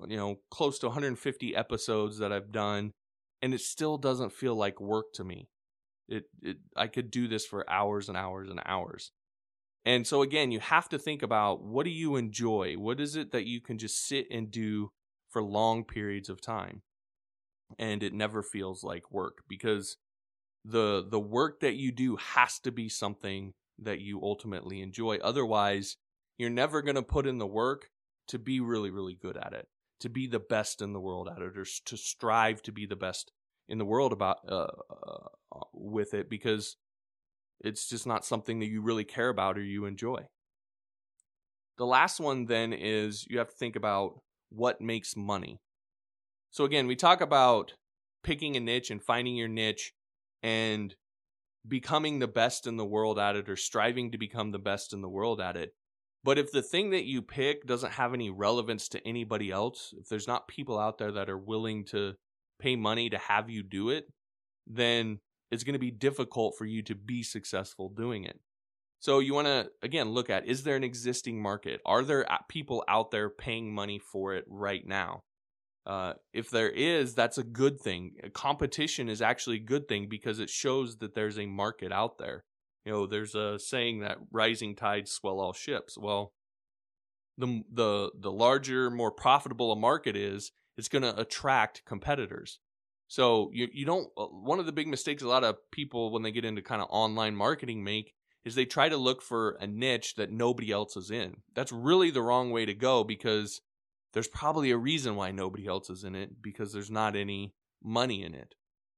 [0.09, 2.93] you know, close to 150 episodes that I've done,
[3.43, 5.49] and it still doesn't feel like work to me.
[6.09, 9.13] It, it I could do this for hours and hours and hours.
[9.85, 12.75] And so again, you have to think about what do you enjoy?
[12.75, 14.91] What is it that you can just sit and do
[15.29, 16.83] for long periods of time?
[17.79, 19.99] And it never feels like work because
[20.65, 25.19] the the work that you do has to be something that you ultimately enjoy.
[25.19, 25.97] Otherwise,
[26.39, 27.91] you're never going to put in the work
[28.29, 29.69] to be really really good at it,
[30.01, 32.97] to be the best in the world at it or to strive to be the
[32.97, 33.33] best
[33.69, 36.77] in the world about uh, uh, with it because
[37.61, 40.27] it's just not something that you really care about or you enjoy.
[41.79, 45.61] The last one then is you have to think about what makes money.
[46.51, 47.75] So again, we talk about
[48.23, 49.93] picking a niche and finding your niche
[50.43, 50.95] and
[51.67, 55.01] becoming the best in the world at it or striving to become the best in
[55.01, 55.73] the world at it.
[56.23, 60.09] But if the thing that you pick doesn't have any relevance to anybody else, if
[60.09, 62.15] there's not people out there that are willing to
[62.61, 64.07] pay money to have you do it,
[64.67, 65.19] then
[65.51, 68.39] it's going to be difficult for you to be successful doing it.
[69.01, 71.81] So you want to again look at is there an existing market?
[71.87, 75.23] Are there people out there paying money for it right now?
[75.87, 78.13] Uh, if there is, that's a good thing.
[78.35, 82.45] Competition is actually a good thing because it shows that there's a market out there.
[82.85, 85.99] You know, there's a saying that rising tides swell all ships.
[85.99, 86.33] Well,
[87.37, 92.59] the the the larger, more profitable a market is, it's going to attract competitors.
[93.09, 94.09] So you you don't.
[94.17, 96.81] Uh, one of the big mistakes a lot of people when they get into kind
[96.81, 98.15] of online marketing make
[98.45, 101.37] is they try to look for a niche that nobody else is in.
[101.55, 103.61] That's really the wrong way to go because
[104.13, 108.23] there's probably a reason why nobody else is in it because there's not any money
[108.23, 108.55] in it.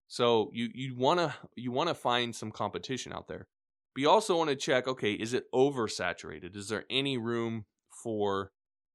[0.08, 3.48] So you you want to you want to find some competition out there.
[3.94, 6.56] But you also want to check okay, is it oversaturated?
[6.56, 7.66] Is there any room
[8.02, 8.52] for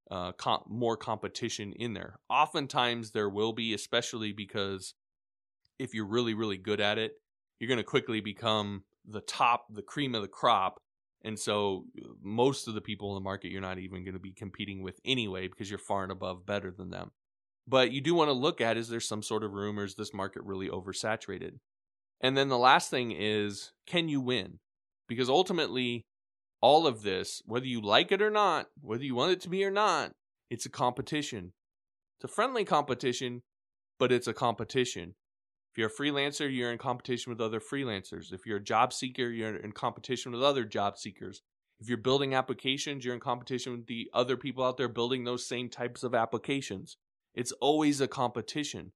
[0.10, 2.20] uh, comp- more competition in there?
[2.30, 4.94] Oftentimes there will be, especially because
[5.80, 7.14] if you're really really good at it,
[7.60, 10.82] you're going to quickly become the top, the cream of the crop.
[11.24, 11.86] And so
[12.22, 15.00] most of the people in the market you're not even going to be competing with
[15.04, 17.12] anyway because you're far and above better than them.
[17.68, 20.14] But you do want to look at is there some sort of rumor is this
[20.14, 21.60] market really oversaturated?
[22.22, 24.60] And then the last thing is can you win?
[25.08, 26.06] Because ultimately
[26.62, 29.64] all of this, whether you like it or not, whether you want it to be
[29.64, 30.12] or not,
[30.50, 31.54] it's a competition.
[32.18, 33.44] It's a friendly competition,
[34.00, 35.16] but it's a competition.
[35.72, 38.34] If you're a freelancer, you're in competition with other freelancers.
[38.34, 41.42] If you're a job seeker, you're in competition with other job seekers.
[41.80, 45.48] If you're building applications, you're in competition with the other people out there building those
[45.48, 46.98] same types of applications.
[47.36, 48.94] It's always a competition.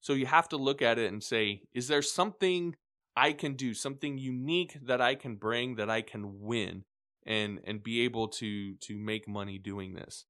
[0.00, 2.74] So you have to look at it and say, is there something
[3.16, 6.84] I can do, something unique that I can bring that I can win
[7.26, 10.24] and and be able to to make money doing this.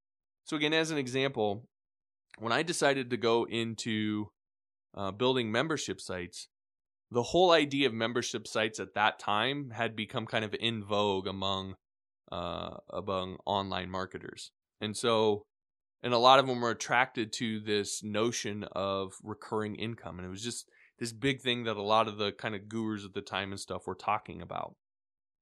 [0.45, 1.69] So again, as an example,
[2.39, 4.31] when I decided to go into
[4.97, 6.49] uh, building membership sites,
[7.11, 11.27] the whole idea of membership sites at that time had become kind of in vogue
[11.27, 11.77] among
[12.31, 15.45] uh, among online marketers, and so
[16.03, 20.31] and a lot of them were attracted to this notion of recurring income, and it
[20.31, 20.69] was just
[21.03, 23.59] this big thing that a lot of the kind of gurus at the time and
[23.59, 24.77] stuff were talking about.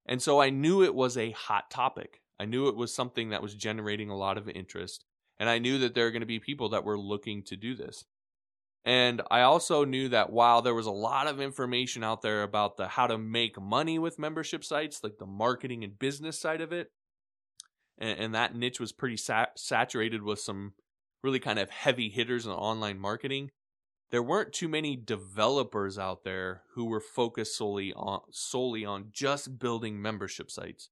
[0.06, 2.22] And so I knew it was a hot topic.
[2.38, 5.04] I knew it was something that was generating a lot of interest.
[5.38, 7.74] And I knew that there were going to be people that were looking to do
[7.74, 8.06] this.
[8.86, 12.78] And I also knew that while there was a lot of information out there about
[12.78, 16.72] the how to make money with membership sites, like the marketing and business side of
[16.72, 16.90] it,
[17.98, 20.72] and, and that niche was pretty sat- saturated with some
[21.22, 23.50] really kind of heavy hitters in online marketing.
[24.10, 29.58] There weren't too many developers out there who were focused solely on solely on just
[29.58, 30.90] building membership sites.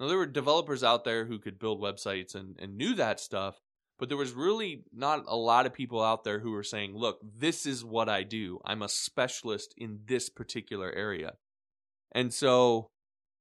[0.00, 3.60] Now there were developers out there who could build websites and, and knew that stuff,
[3.98, 7.20] but there was really not a lot of people out there who were saying, look,
[7.22, 8.60] this is what I do.
[8.64, 11.34] I'm a specialist in this particular area.
[12.12, 12.90] And so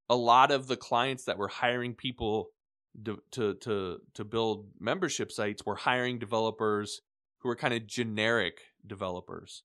[0.08, 2.50] a lot of the clients that were hiring people
[3.04, 7.02] to, to, to, to build membership sites were hiring developers
[7.46, 9.62] who were kind of generic developers.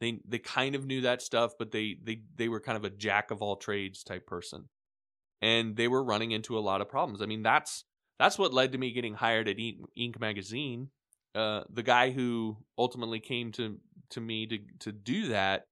[0.00, 2.90] They, they kind of knew that stuff, but they, they, they were kind of a
[2.90, 4.68] jack of all trades type person.
[5.42, 7.20] And they were running into a lot of problems.
[7.20, 7.84] I mean, that's
[8.20, 10.20] that's what led to me getting hired at Inc.
[10.20, 10.90] magazine.
[11.34, 13.78] Uh, the guy who ultimately came to
[14.10, 15.64] to me to to do that,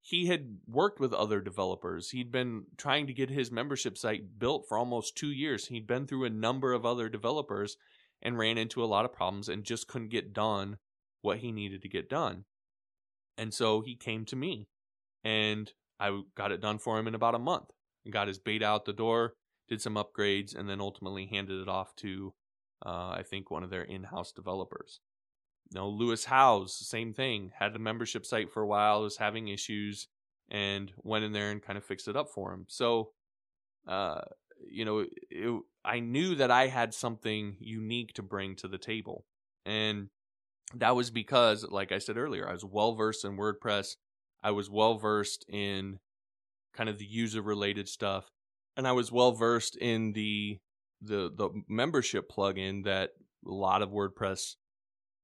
[0.00, 2.08] he had worked with other developers.
[2.08, 5.66] He'd been trying to get his membership site built for almost two years.
[5.66, 7.76] He'd been through a number of other developers
[8.22, 10.78] and ran into a lot of problems and just couldn't get done
[11.22, 12.44] what he needed to get done.
[13.38, 14.68] And so he came to me,
[15.24, 17.70] and I got it done for him in about a month
[18.04, 19.34] and got his beta out the door
[19.70, 22.34] did some upgrades, and then ultimately handed it off to,
[22.84, 25.00] uh, I think, one of their in house developers.
[25.72, 30.08] Know, Lewis Howes, same thing, had a membership site for a while, was having issues,
[30.50, 32.66] and went in there and kind of fixed it up for him.
[32.68, 33.12] So,
[33.86, 34.22] uh,
[34.68, 39.24] you know, it, I knew that I had something unique to bring to the table.
[39.64, 40.08] And
[40.74, 43.96] that was because, like I said earlier, I was well versed in WordPress.
[44.42, 45.98] I was well versed in
[46.74, 48.30] kind of the user related stuff
[48.76, 50.58] and I was well versed in the
[51.02, 53.10] the the membership plugin that
[53.46, 54.54] a lot of WordPress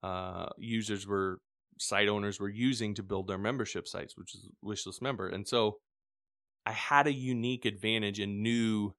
[0.02, 1.38] uh, users were
[1.78, 5.78] site owners were using to build their membership sites, which is Wishlist Member, and so
[6.64, 8.94] I had a unique advantage and knew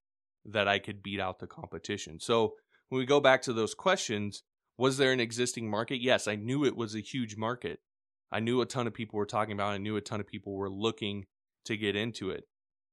[0.48, 2.20] that I could beat out the competition.
[2.20, 2.56] So
[2.90, 4.44] when we go back to those questions,
[4.78, 6.02] was there an existing market?
[6.02, 7.80] Yes, I knew it was a huge market.
[8.32, 9.72] I knew a ton of people were talking about.
[9.72, 9.76] It.
[9.76, 11.26] I knew a ton of people were looking
[11.66, 12.46] to get into it.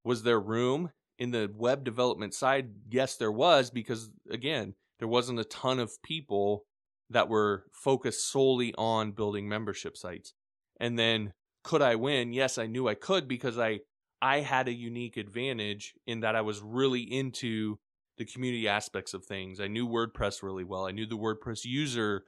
[0.04, 2.70] Was there room in the web development side?
[2.90, 6.64] Yes, there was because again, there wasn't a ton of people
[7.10, 10.34] that were focused solely on building membership sites.
[10.80, 12.32] And then could I win?
[12.32, 13.80] Yes, I knew I could because I
[14.22, 17.78] I had a unique advantage in that I was really into
[18.16, 19.60] the community aspects of things.
[19.60, 20.86] I knew WordPress really well.
[20.86, 22.24] I knew the WordPress user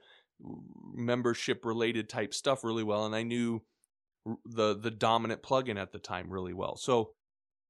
[0.93, 3.63] membership related type stuff really well and I knew
[4.45, 6.75] the the dominant plugin at the time really well.
[6.75, 7.11] So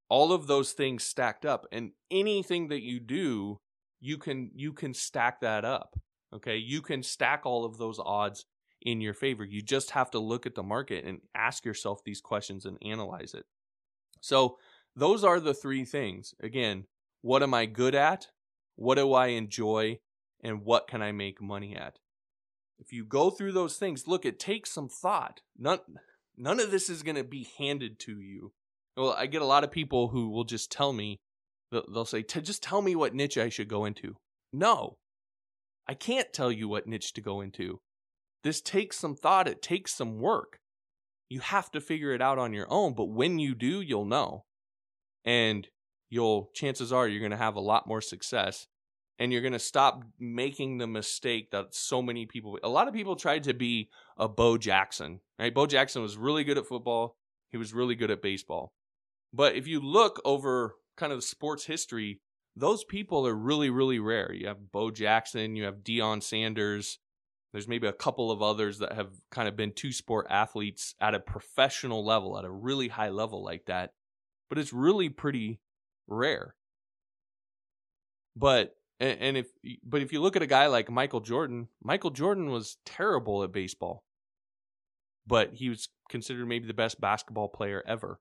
[0.10, 3.60] all of those things stacked up and anything that you do
[3.99, 5.97] you can you can stack that up.
[6.34, 6.58] Okay?
[6.58, 8.45] You can stack all of those odds
[8.82, 9.43] in your favor.
[9.43, 13.34] You just have to look at the market and ask yourself these questions and analyze
[13.34, 13.45] it.
[14.21, 14.58] So
[14.95, 16.34] those are the three things.
[16.41, 16.86] Again,
[17.21, 18.27] what am I good at?
[18.75, 19.99] What do I enjoy?
[20.43, 21.97] And what can I make money at?
[22.80, 25.41] If you go through those things, look, it takes some thought.
[25.58, 25.80] None,
[26.38, 28.53] none of this is going to be handed to you.
[28.95, 31.19] Well, I get a lot of people who will just tell me,
[31.71, 34.17] they'll say, just tell me what niche I should go into.
[34.53, 34.97] No,
[35.88, 37.80] I can't tell you what niche to go into.
[38.43, 40.60] This takes some thought, it takes some work.
[41.29, 44.45] You have to figure it out on your own, but when you do, you'll know.
[45.25, 45.67] And
[46.09, 48.67] you'll chances are you're going to have a lot more success
[49.19, 52.93] and you're going to stop making the mistake that so many people a lot of
[52.93, 55.53] people tried to be a Bo Jackson, right?
[55.53, 57.17] Bo Jackson was really good at football,
[57.49, 58.73] he was really good at baseball.
[59.33, 62.21] But if you look over kind of sports history,
[62.55, 64.31] those people are really really rare.
[64.33, 66.99] You have Bo Jackson, you have Deion Sanders,
[67.51, 71.15] there's maybe a couple of others that have kind of been two sport athletes at
[71.15, 73.93] a professional level, at a really high level like that.
[74.49, 75.60] But it's really pretty
[76.07, 76.55] rare.
[78.36, 79.47] But and, if
[79.83, 83.51] but if you look at a guy like Michael Jordan, Michael Jordan was terrible at
[83.51, 84.03] baseball.
[85.25, 88.19] But he was considered maybe the best basketball player ever.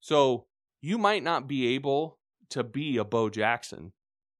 [0.00, 0.46] So
[0.80, 2.18] you might not be able
[2.50, 3.92] to be a Bo Jackson,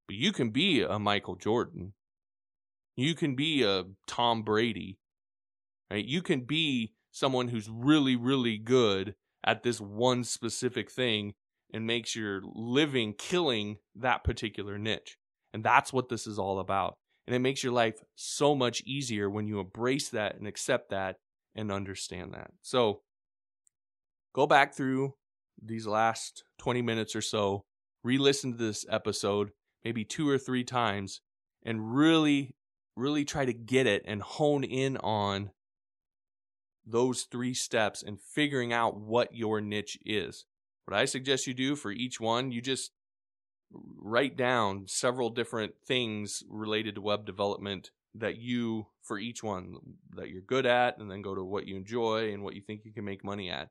[0.06, 1.94] but you can be a Michael Jordan.
[2.96, 4.98] You can be a Tom Brady.
[5.90, 6.04] Right?
[6.04, 11.34] You can be someone who's really, really good at this one specific thing
[11.72, 15.16] and makes your living killing that particular niche.
[15.52, 16.96] And that's what this is all about.
[17.26, 21.16] And it makes your life so much easier when you embrace that and accept that
[21.54, 22.50] and understand that.
[22.62, 23.02] So
[24.34, 25.14] go back through
[25.62, 27.64] these last 20 minutes or so,
[28.02, 29.50] re listen to this episode
[29.86, 31.20] maybe two or three times,
[31.64, 32.55] and really,
[32.96, 35.50] really try to get it and hone in on
[36.86, 40.46] those three steps and figuring out what your niche is.
[40.86, 42.92] What I suggest you do for each one, you just
[43.72, 49.74] write down several different things related to web development that you, for each one,
[50.14, 52.82] that you're good at, and then go to what you enjoy and what you think
[52.84, 53.68] you can make money at.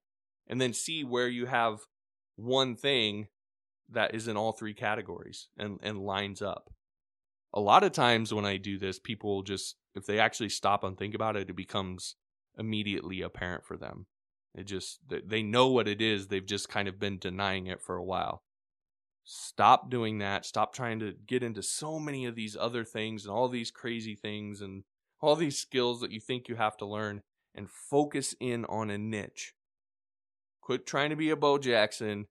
[0.47, 1.79] And then see where you have
[2.35, 3.29] one thing
[3.89, 6.69] that is in all three categories and, and lines up.
[7.53, 10.97] A lot of times when I do this, people just, if they actually stop and
[10.97, 12.15] think about it, it becomes
[12.57, 14.07] immediately apparent for them.
[14.53, 16.27] It just they know what it is.
[16.27, 18.43] They've just kind of been denying it for a while.
[19.25, 20.45] Stop doing that.
[20.45, 24.15] Stop trying to get into so many of these other things and all these crazy
[24.15, 24.83] things and
[25.19, 27.21] all these skills that you think you have to learn
[27.53, 29.53] and focus in on a niche.
[30.61, 32.27] Quit trying to be a Bo Jackson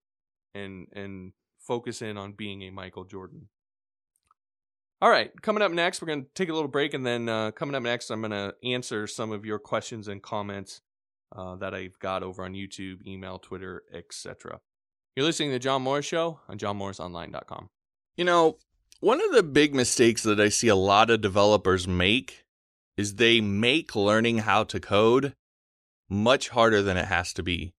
[0.54, 3.48] and and focus in on being a Michael Jordan.
[5.02, 7.50] All right, coming up next, we're going to take a little break, and then uh,
[7.50, 10.80] coming up next, I'm going to answer some of your questions and comments
[11.34, 14.60] uh, that I've got over on YouTube, email, Twitter, etc.
[15.16, 17.68] You're listening to the John Morris Show on johnmorrisonline.com.
[18.16, 18.58] You know,
[19.00, 22.44] one of the big mistakes that I see a lot of developers make
[22.96, 25.34] is they make learning how to code
[26.08, 27.74] much harder than it has to be.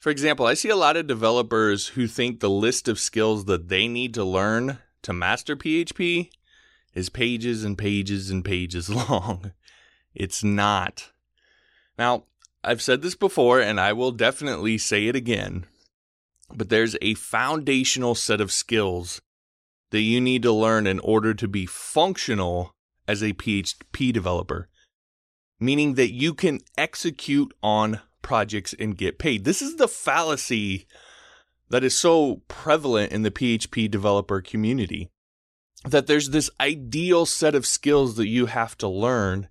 [0.00, 3.68] For example, I see a lot of developers who think the list of skills that
[3.68, 6.30] they need to learn to master PHP
[6.94, 9.52] is pages and pages and pages long.
[10.14, 11.10] It's not.
[11.98, 12.24] Now,
[12.64, 15.66] I've said this before and I will definitely say it again,
[16.54, 19.20] but there's a foundational set of skills
[19.90, 22.74] that you need to learn in order to be functional
[23.06, 24.68] as a PHP developer,
[25.60, 29.44] meaning that you can execute on projects and get paid.
[29.44, 30.86] This is the fallacy
[31.72, 35.08] that is so prevalent in the PHP developer community
[35.86, 39.48] that there's this ideal set of skills that you have to learn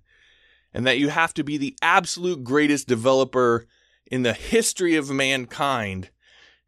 [0.72, 3.66] and that you have to be the absolute greatest developer
[4.06, 6.10] in the history of mankind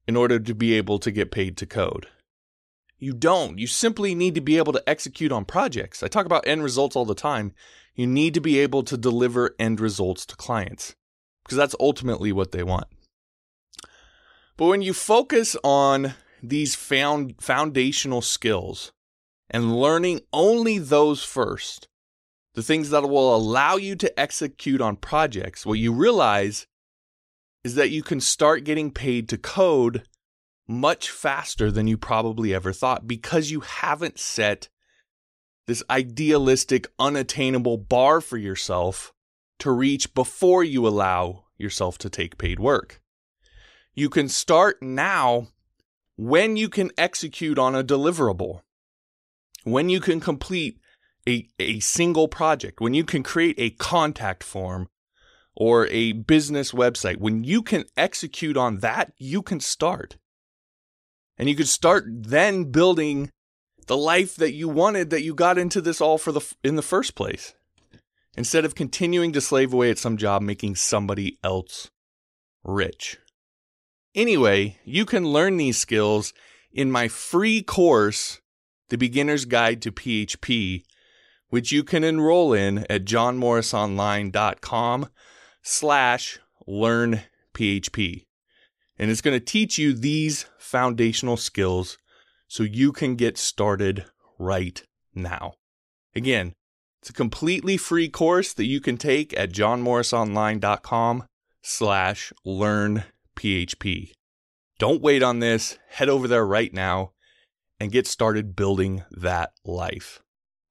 [0.09, 2.09] in order to be able to get paid to code.
[2.99, 3.57] You don't.
[3.57, 6.03] You simply need to be able to execute on projects.
[6.03, 7.53] I talk about end results all the time.
[7.95, 10.97] You need to be able to deliver end results to clients
[11.45, 12.89] because that's ultimately what they want.
[14.57, 18.93] But when you focus on these found foundational skills
[19.51, 21.89] and learning only those first,
[22.55, 26.67] the things that will allow you to execute on projects, what you realize
[27.65, 30.05] is that you can start getting paid to code
[30.69, 34.69] much faster than you probably ever thought because you haven't set
[35.67, 39.13] this idealistic, unattainable bar for yourself
[39.59, 43.01] to reach before you allow yourself to take paid work.
[43.95, 45.49] You can start now
[46.17, 48.61] when you can execute on a deliverable,
[49.65, 50.79] when you can complete
[51.29, 54.89] a, a single project, when you can create a contact form
[55.57, 60.17] or a business website, when you can execute on that, you can start.
[61.39, 63.31] And you can start then building
[63.87, 66.83] the life that you wanted that you got into this all for the in the
[66.83, 67.55] first place.
[68.37, 71.91] Instead of continuing to slave away at some job making somebody else
[72.65, 73.19] rich.
[74.15, 76.33] Anyway, you can learn these skills
[76.73, 78.41] in my free course,
[78.89, 80.85] The Beginner's Guide to PHP,
[81.49, 85.09] which you can enroll in at johnmorrisonline.com
[85.63, 87.23] slash learn
[87.55, 88.27] PHP.
[88.99, 91.99] And it's going to teach you these foundational skills
[92.47, 94.05] so you can get started
[94.39, 94.83] right
[95.15, 95.55] now.
[96.15, 96.55] Again,
[97.01, 101.25] it's a completely free course that you can take at johnmorrisonline.com
[101.63, 103.05] slash learn
[103.35, 104.13] PHP.
[104.79, 105.79] Don't wait on this.
[105.89, 107.13] Head over there right now
[107.79, 110.23] and get started building that life.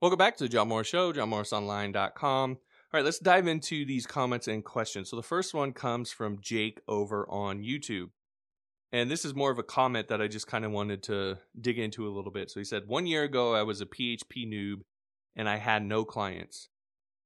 [0.02, 2.52] Welcome back to the John Morris Show, johnmorrisonline.com.
[2.52, 2.58] All
[2.94, 5.10] right, let's dive into these comments and questions.
[5.10, 8.10] So the first one comes from Jake over on YouTube.
[8.92, 11.80] And this is more of a comment that I just kind of wanted to dig
[11.80, 12.52] into a little bit.
[12.52, 14.82] So he said, One year ago, I was a PHP noob
[15.36, 16.70] and I had no clients.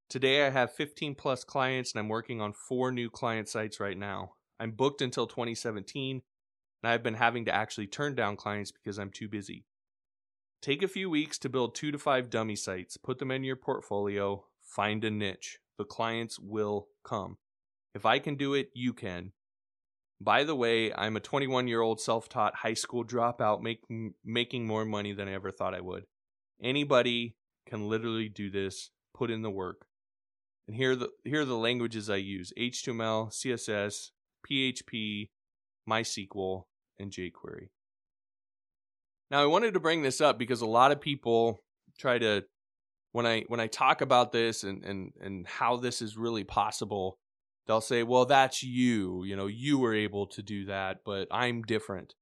[0.10, 3.98] Today, I have 15 plus clients and I'm working on four new client sites right
[3.98, 4.36] now.
[4.60, 6.22] I'm booked until 2017
[6.84, 9.66] and I've been having to actually turn down clients because I'm too busy.
[10.62, 13.56] Take a few weeks to build two to five dummy sites, put them in your
[13.56, 15.60] portfolio, find a niche.
[15.78, 17.38] The clients will come.
[17.94, 19.32] If I can do it, you can.
[20.20, 24.66] By the way, I'm a 21 year old self taught high school dropout making, making
[24.66, 26.06] more money than I ever thought I would.
[26.62, 27.36] Anybody
[27.68, 29.86] can literally do this, put in the work.
[30.68, 34.10] And here are the, here are the languages I use HTML, CSS,
[34.50, 35.30] PHP,
[35.90, 36.64] MySQL,
[37.00, 37.70] and jQuery.
[39.30, 41.60] Now, I wanted to bring this up because a lot of people
[42.00, 42.46] try to
[43.12, 47.18] when I when I talk about this and and and how this is really possible,
[47.66, 49.24] they'll say, well, that's you.
[49.24, 52.14] You know, you were able to do that, but I'm different.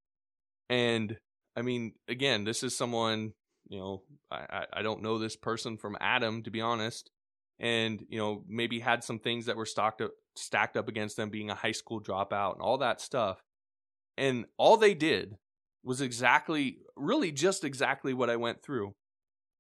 [0.70, 1.18] And
[1.56, 3.34] I mean, again, this is someone,
[3.68, 7.12] you know, I, I don't know this person from Adam, to be honest.
[7.60, 11.30] And, you know, maybe had some things that were stacked up, stacked up against them
[11.30, 13.42] being a high school dropout and all that stuff.
[14.18, 15.38] And all they did
[15.84, 18.96] was exactly, really just exactly what I went through.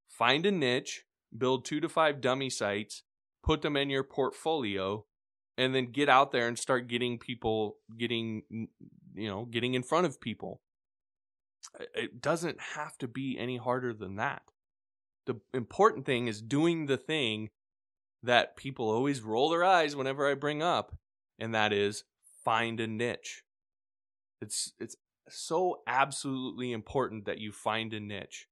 [0.09, 1.03] Find a niche,
[1.37, 3.03] build two to five dummy sites,
[3.43, 5.05] put them in your portfolio,
[5.57, 8.43] and then get out there and start getting people getting
[9.13, 10.61] you know getting in front of people
[11.95, 14.43] it doesn't have to be any harder than that
[15.25, 17.49] the important thing is doing the thing
[18.25, 20.95] that people always roll their eyes whenever i bring up
[21.39, 22.03] and that is
[22.43, 23.43] find a niche.
[24.41, 24.95] It's it's
[25.27, 28.47] so absolutely important that you find a niche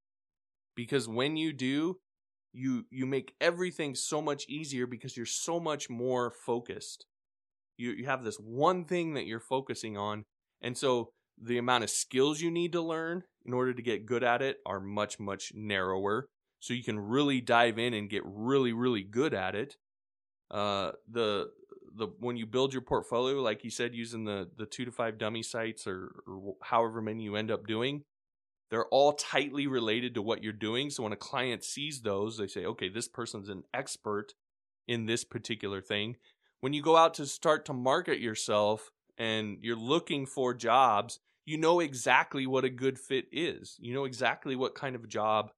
[0.75, 1.99] because when you do
[2.51, 7.05] you you make everything so much easier because you're so much more focused.
[7.77, 10.25] You you have this one thing that you're focusing on
[10.61, 11.09] and so
[11.41, 14.57] the amount of skills you need to learn in order to get good at it
[14.65, 16.27] are much much narrower
[16.63, 19.75] so you can really dive in and get really really good at it
[20.51, 21.49] uh the
[21.95, 25.17] the when you build your portfolio like you said using the the 2 to 5
[25.17, 28.03] dummy sites or, or however many you end up doing
[28.73, 30.89] they're all tightly related to what you're doing.
[30.89, 34.33] So when a client sees those, they say, okay, this person's an expert
[34.87, 36.15] in this particular thing.
[36.59, 41.55] When you go out to start to market yourself and you're looking for jobs, you
[41.55, 43.77] know exactly what a good fit is.
[43.79, 45.51] You know exactly what kind of job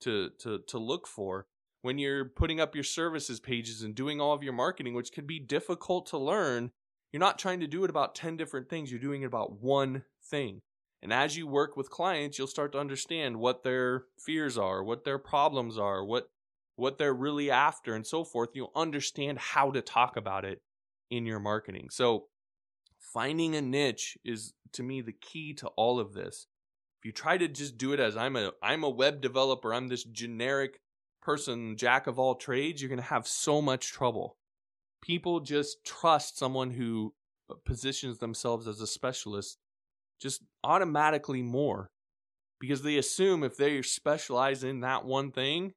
[0.00, 1.46] to to to look for.
[1.82, 5.26] When you're putting up your services pages and doing all of your marketing, which can
[5.26, 6.72] be difficult to learn,
[7.12, 8.90] you're not trying to do it about 10 different things.
[8.90, 10.62] You're doing it about one thing.
[11.00, 15.04] And as you work with clients, you'll start to understand what their fears are, what
[15.04, 16.28] their problems are, what
[16.76, 18.50] what they're really after and so forth.
[18.54, 20.62] You'll understand how to talk about it
[21.10, 21.88] in your marketing.
[21.90, 22.26] So
[22.98, 26.46] finding a niche is to me the key to all of this.
[26.98, 29.88] If you try to just do it as I'm a I'm a web developer, I'm
[29.88, 30.80] this generic
[31.22, 34.36] person, jack of all trades, you're going to have so much trouble.
[35.02, 37.14] People just trust someone who
[37.50, 39.58] uh, positions themselves as a specialist
[40.20, 41.90] just automatically more
[42.60, 45.72] because they assume if they specialize in that one thing,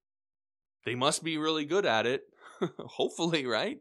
[0.86, 2.24] they must be really good at it.
[2.80, 3.78] Hopefully, right?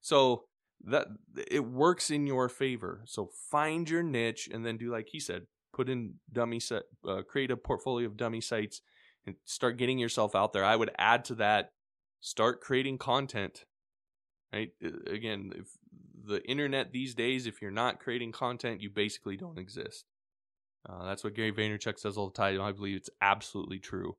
[0.00, 0.44] So
[0.84, 1.06] that
[1.50, 3.02] it works in your favor.
[3.06, 7.22] So find your niche and then do like he said, put in dummy set, uh,
[7.22, 8.82] create a portfolio of dummy sites
[9.26, 10.64] and start getting yourself out there.
[10.64, 11.70] I would add to that,
[12.20, 13.64] start creating content.
[14.52, 14.70] Right?
[15.06, 15.68] Again, if
[16.24, 20.04] the internet these days, if you're not creating content, you basically don't exist.
[20.88, 22.60] Uh, that's what Gary Vaynerchuk says all the time.
[22.60, 24.16] I believe it's absolutely true.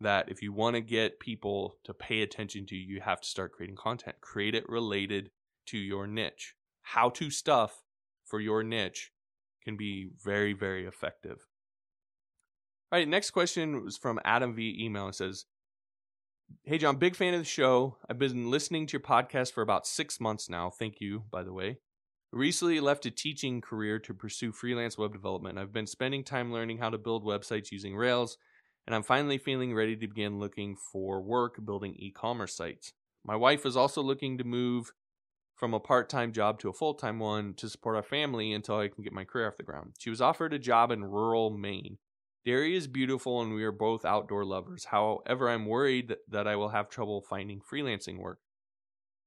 [0.00, 3.28] That if you want to get people to pay attention to you, you have to
[3.28, 4.16] start creating content.
[4.22, 5.30] Create it related
[5.66, 6.54] to your niche.
[6.82, 7.84] How to stuff
[8.24, 9.12] for your niche
[9.62, 11.46] can be very, very effective.
[12.92, 14.76] All right, next question was from Adam V.
[14.80, 15.08] Email.
[15.08, 15.44] It says,
[16.64, 17.96] Hey, John, big fan of the show.
[18.08, 20.70] I've been listening to your podcast for about six months now.
[20.70, 21.78] Thank you, by the way.
[22.32, 25.58] Recently left a teaching career to pursue freelance web development.
[25.58, 28.36] I've been spending time learning how to build websites using Rails,
[28.86, 32.92] and I'm finally feeling ready to begin looking for work building e commerce sites.
[33.24, 34.92] My wife is also looking to move
[35.60, 38.78] from a part time job to a full time one to support our family until
[38.78, 39.92] I can get my career off the ground.
[39.98, 41.98] She was offered a job in rural Maine.
[42.46, 44.86] Area is beautiful and we are both outdoor lovers.
[44.86, 48.38] However, I'm worried that I will have trouble finding freelancing work.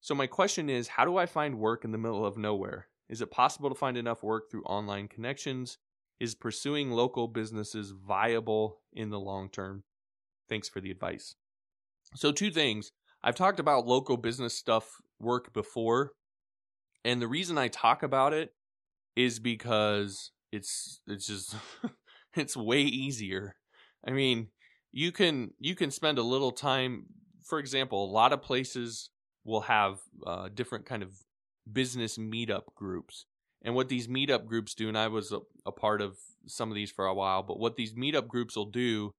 [0.02, 2.88] So, my question is how do I find work in the middle of nowhere?
[3.08, 5.78] Is it possible to find enough work through online connections?
[6.20, 9.84] Is pursuing local businesses viable in the long term?
[10.50, 11.36] Thanks for the advice.
[12.16, 12.92] So, two things.
[13.24, 16.14] I've talked about local business stuff work before.
[17.06, 18.54] And the reason I talk about it
[19.16, 21.56] is because it's it's just
[22.36, 23.56] it's way easier.
[24.08, 24.50] I mean,
[24.92, 27.06] you can you can spend a little time
[27.44, 29.10] for example, a lot of places
[29.44, 31.12] will have uh, different kind of
[31.72, 33.26] business meetup groups.
[33.64, 36.76] And what these meetup groups do, and I was a, a part of some of
[36.76, 39.12] these for a while, but what these meetup groups will do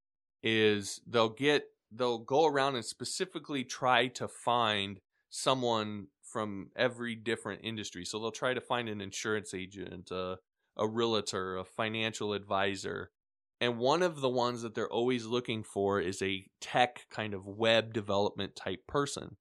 [0.43, 4.99] is they'll get they'll go around and specifically try to find
[5.31, 8.05] someone from every different industry.
[8.05, 10.39] So they'll try to find an insurance agent, a,
[10.77, 13.13] a realtor, a financial advisor.
[13.61, 17.47] And one of the ones that they're always looking for is a tech kind of
[17.47, 19.37] web development type person.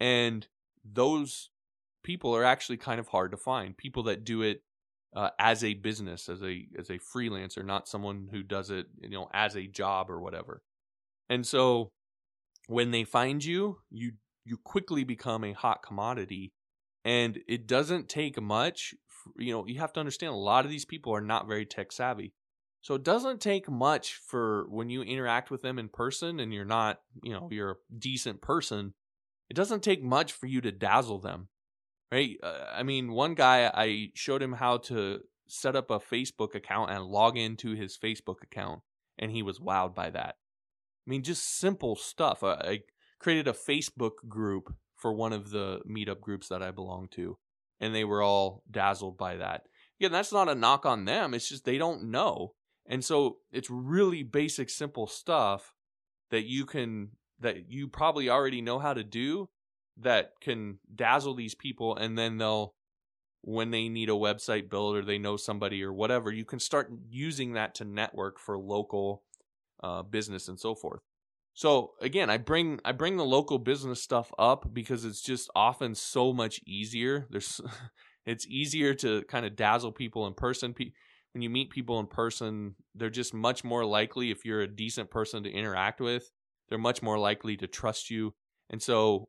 [0.00, 0.48] And
[0.82, 1.50] those
[2.02, 3.76] people are actually kind of hard to find.
[3.76, 4.62] People that do it
[5.14, 9.10] uh, as a business, as a as a freelancer, not someone who does it, you
[9.10, 10.62] know, as a job or whatever.
[11.28, 11.90] And so
[12.66, 14.12] when they find you, you
[14.44, 16.52] you quickly become a hot commodity
[17.04, 18.94] and it doesn't take much
[19.36, 21.92] you know you have to understand a lot of these people are not very tech
[21.92, 22.32] savvy
[22.82, 26.64] so it doesn't take much for when you interact with them in person and you're
[26.64, 28.94] not you know you're a decent person
[29.50, 31.48] it doesn't take much for you to dazzle them
[32.14, 32.36] right?
[32.42, 36.90] Uh, I mean, one guy I showed him how to set up a Facebook account
[36.90, 38.82] and log into his Facebook account,
[39.18, 40.36] and he was wowed by that.
[41.06, 42.44] I mean, just simple stuff.
[42.44, 42.80] I, I
[43.18, 47.36] created a Facebook group for one of the meetup groups that I belong to,
[47.80, 49.62] and they were all dazzled by that.
[50.00, 51.34] Again, that's not a knock on them.
[51.34, 52.54] It's just they don't know.
[52.86, 55.72] And so it's really basic, simple stuff
[56.30, 57.10] that you can,
[57.40, 59.48] that you probably already know how to do
[59.96, 62.74] that can dazzle these people and then they'll
[63.42, 66.90] when they need a website built or they know somebody or whatever you can start
[67.08, 69.22] using that to network for local
[69.82, 71.00] uh, business and so forth
[71.54, 75.94] so again i bring i bring the local business stuff up because it's just often
[75.94, 77.60] so much easier there's
[78.26, 80.74] it's easier to kind of dazzle people in person
[81.32, 85.10] when you meet people in person they're just much more likely if you're a decent
[85.10, 86.30] person to interact with
[86.68, 88.34] they're much more likely to trust you
[88.70, 89.28] and so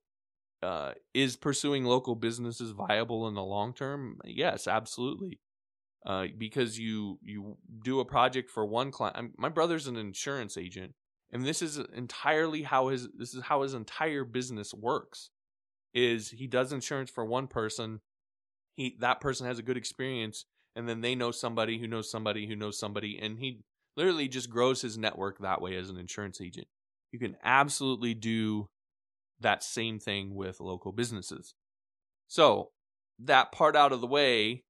[0.65, 4.19] uh, is pursuing local businesses viable in the long term?
[4.25, 5.39] Yes, absolutely.
[6.05, 9.15] Uh, because you you do a project for one client.
[9.17, 10.93] I'm, my brother's an insurance agent,
[11.31, 15.29] and this is entirely how his this is how his entire business works.
[15.93, 18.01] Is he does insurance for one person,
[18.75, 20.45] he that person has a good experience,
[20.75, 23.61] and then they know somebody who knows somebody who knows somebody, and he
[23.95, 26.67] literally just grows his network that way as an insurance agent.
[27.11, 28.67] You can absolutely do
[29.39, 31.53] that same thing with local businesses.
[32.27, 32.71] So,
[33.19, 34.63] that part out of the way,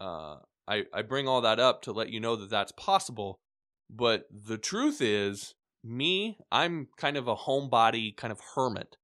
[0.00, 0.36] uh,
[0.68, 3.40] I, I bring all that up to let you know that that's possible.
[3.88, 8.96] But the truth is, me, I'm kind of a homebody kind of hermit.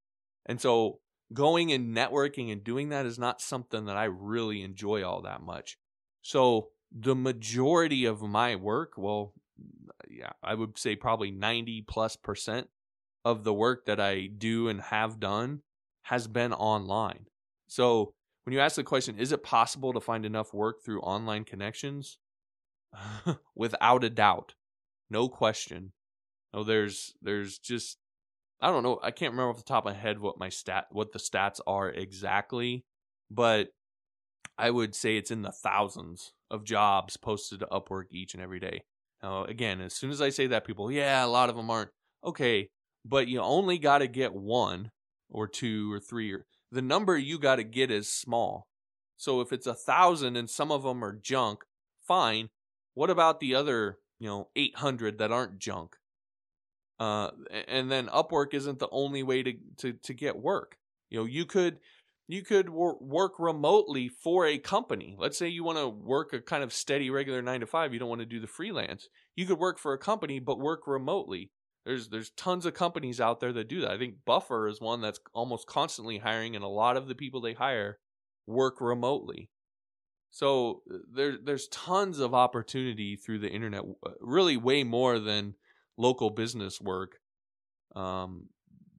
[0.47, 1.01] And so
[1.33, 5.43] going and networking and doing that is not something that I really enjoy all that
[5.43, 5.79] much.
[6.22, 9.35] So the majority of my work, well,
[10.09, 12.68] yeah, I would say probably 90 plus percent
[13.24, 15.62] of the work that I do and have done
[16.03, 17.27] has been online.
[17.66, 18.14] So
[18.45, 22.18] when you ask the question, is it possible to find enough work through online connections?
[23.55, 24.55] without a doubt,
[25.11, 25.93] no question.
[26.57, 27.98] No, there's there's just
[28.62, 28.98] I don't know.
[29.02, 31.61] I can't remember off the top of my head what my stat what the stats
[31.66, 32.86] are exactly,
[33.30, 33.68] but
[34.57, 38.59] I would say it's in the thousands of jobs posted to Upwork each and every
[38.59, 38.84] day.
[39.22, 41.90] Now, again, as soon as I say that, people, yeah, a lot of them aren't
[42.24, 42.70] okay,
[43.04, 44.92] but you only got to get one
[45.28, 46.32] or two or three.
[46.32, 48.66] Or, the number you got to get is small.
[49.18, 51.64] So if it's a thousand and some of them are junk,
[52.07, 52.48] fine.
[52.94, 55.96] What about the other, you know, 800 that aren't junk?
[56.99, 57.30] Uh,
[57.68, 60.78] and then Upwork isn't the only way to, to, to get work.
[61.11, 61.78] You know, you could
[62.28, 65.14] you could wor- work remotely for a company.
[65.18, 67.92] Let's say you want to work a kind of steady, regular nine to five.
[67.92, 69.09] You don't want to do the freelance.
[69.36, 71.53] You could work for a company, but work remotely.
[71.84, 73.92] There's there's tons of companies out there that do that.
[73.92, 77.40] I think Buffer is one that's almost constantly hiring, and a lot of the people
[77.40, 77.99] they hire
[78.47, 79.51] work remotely.
[80.32, 80.82] So
[81.14, 83.82] there's there's tons of opportunity through the internet.
[84.20, 85.55] Really, way more than
[85.97, 87.18] local business work.
[87.94, 88.49] Um,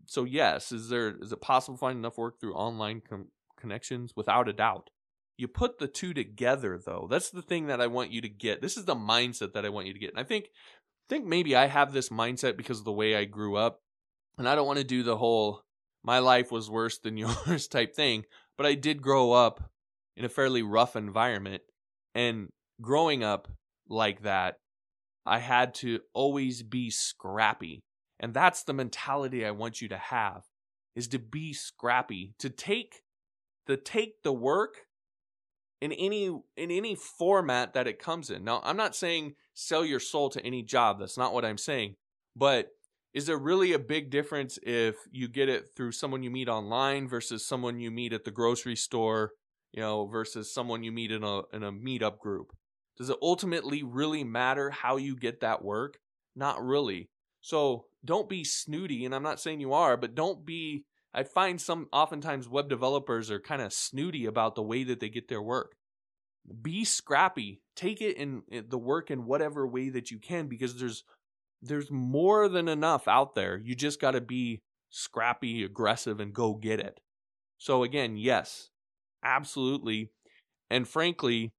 [0.06, 3.30] so yes, is there is it possible to find enough work through online com-
[3.60, 4.14] connections?
[4.16, 4.90] Without a doubt.
[5.38, 7.08] You put the two together though.
[7.10, 8.62] That's the thing that I want you to get.
[8.62, 10.10] This is the mindset that I want you to get.
[10.10, 10.46] And I think
[11.10, 13.82] think maybe I have this mindset because of the way I grew up.
[14.38, 15.62] And I don't want to do the whole
[16.04, 18.26] my life was worse than yours type thing,
[18.58, 19.70] but I did grow up
[20.16, 21.62] in a fairly rough environment
[22.16, 22.50] and
[22.82, 23.48] growing up
[23.90, 24.56] like that,
[25.28, 27.84] I had to always be scrappy
[28.20, 30.44] and that's the mentality I want you to have
[30.96, 33.04] is to be scrappy, to take
[33.68, 34.78] the take the work
[35.82, 38.44] in any in any format that it comes in.
[38.44, 41.00] Now, I'm not saying sell your soul to any job.
[41.00, 41.96] That's not what I'm saying.
[42.36, 42.70] But
[43.14, 47.08] is there really a big difference if you get it through someone you meet online
[47.08, 49.32] versus someone you meet at the grocery store,
[49.72, 52.48] you know, versus someone you meet in a in a meetup group?
[52.98, 56.00] Does it ultimately really matter how you get that work?
[56.36, 57.10] Not really.
[57.42, 60.86] So don't be snooty, and I'm not saying you are, but don't be.
[61.14, 65.10] I find some oftentimes web developers are kind of snooty about the way that they
[65.10, 65.74] get their work.
[66.62, 67.62] Be scrappy.
[67.76, 71.04] Take it in, the work in whatever way that you can because there's
[71.62, 73.58] there's more than enough out there.
[73.58, 77.00] You just got to be scrappy, aggressive, and go get it.
[77.58, 78.70] So again, yes,
[79.24, 80.12] absolutely.
[80.70, 81.54] And frankly,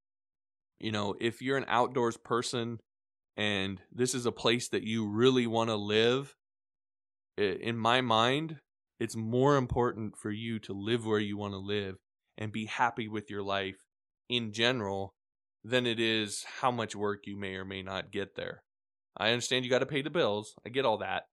[0.80, 2.78] you know, if you're an outdoors person
[3.36, 6.34] and this is a place that you really want to live,
[7.36, 8.56] in my mind,
[8.98, 11.96] it's more important for you to live where you want to live
[12.36, 13.76] and be happy with your life
[14.28, 15.14] in general
[15.64, 18.62] than it is how much work you may or may not get there.
[19.16, 20.54] I understand you got to pay the bills.
[20.64, 21.24] I get all that.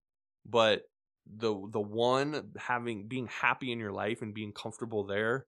[0.46, 0.84] But
[1.26, 5.48] the the one having being happy in your life and being comfortable there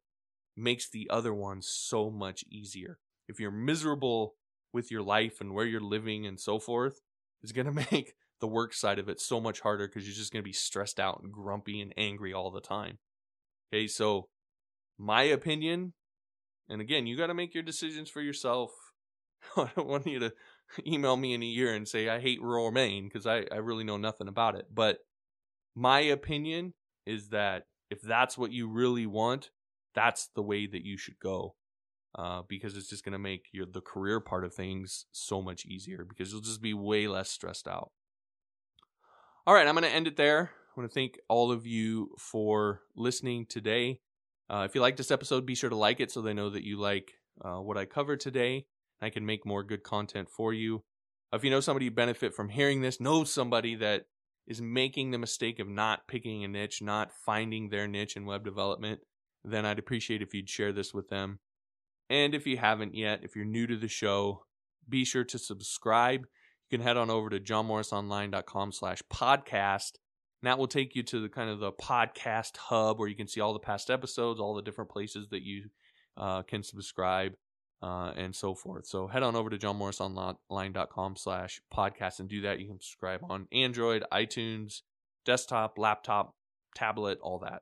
[0.55, 2.97] makes the other one so much easier.
[3.27, 4.35] If you're miserable
[4.73, 6.99] with your life and where you're living and so forth,
[7.41, 10.31] it's going to make the work side of it so much harder because you're just
[10.31, 12.99] going to be stressed out and grumpy and angry all the time.
[13.73, 14.29] Okay, so
[14.97, 15.93] my opinion,
[16.69, 18.71] and again, you got to make your decisions for yourself.
[19.57, 20.33] I don't want you to
[20.87, 23.83] email me in a year and say I hate rural Maine because I, I really
[23.83, 24.65] know nothing about it.
[24.73, 24.99] But
[25.75, 26.73] my opinion
[27.05, 29.49] is that if that's what you really want,
[29.95, 31.55] that's the way that you should go.
[32.15, 35.65] Uh, because it's just going to make your the career part of things so much
[35.65, 37.91] easier because you'll just be way less stressed out.
[39.45, 40.51] All right, I'm going to end it there.
[40.53, 43.99] I want to thank all of you for listening today.
[44.49, 46.63] Uh, if you like this episode, be sure to like it so they know that
[46.65, 48.65] you like uh, what I covered today.
[49.01, 50.83] I can make more good content for you.
[51.33, 54.05] If you know somebody you benefit from hearing this, know somebody that
[54.47, 58.45] is making the mistake of not picking a niche, not finding their niche in web
[58.45, 59.01] development,
[59.43, 61.39] then I'd appreciate if you'd share this with them.
[62.09, 64.43] And if you haven't yet, if you're new to the show,
[64.87, 66.25] be sure to subscribe
[66.69, 69.93] you can head on over to johnmorrisonline.com slash podcast.
[70.41, 73.27] And that will take you to the kind of the podcast hub where you can
[73.27, 75.69] see all the past episodes, all the different places that you
[76.17, 77.33] uh, can subscribe,
[77.81, 78.85] uh, and so forth.
[78.85, 82.59] So head on over to johnmorrisonline.com slash podcast and do that.
[82.59, 84.81] You can subscribe on Android, iTunes,
[85.25, 86.35] desktop, laptop,
[86.75, 87.61] tablet, all that.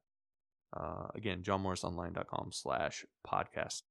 [0.75, 3.83] Uh, again, johnmorrisonline.com slash podcast.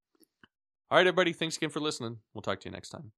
[0.94, 1.32] All right, everybody.
[1.32, 2.18] Thanks again for listening.
[2.32, 3.10] We'll talk to you next time.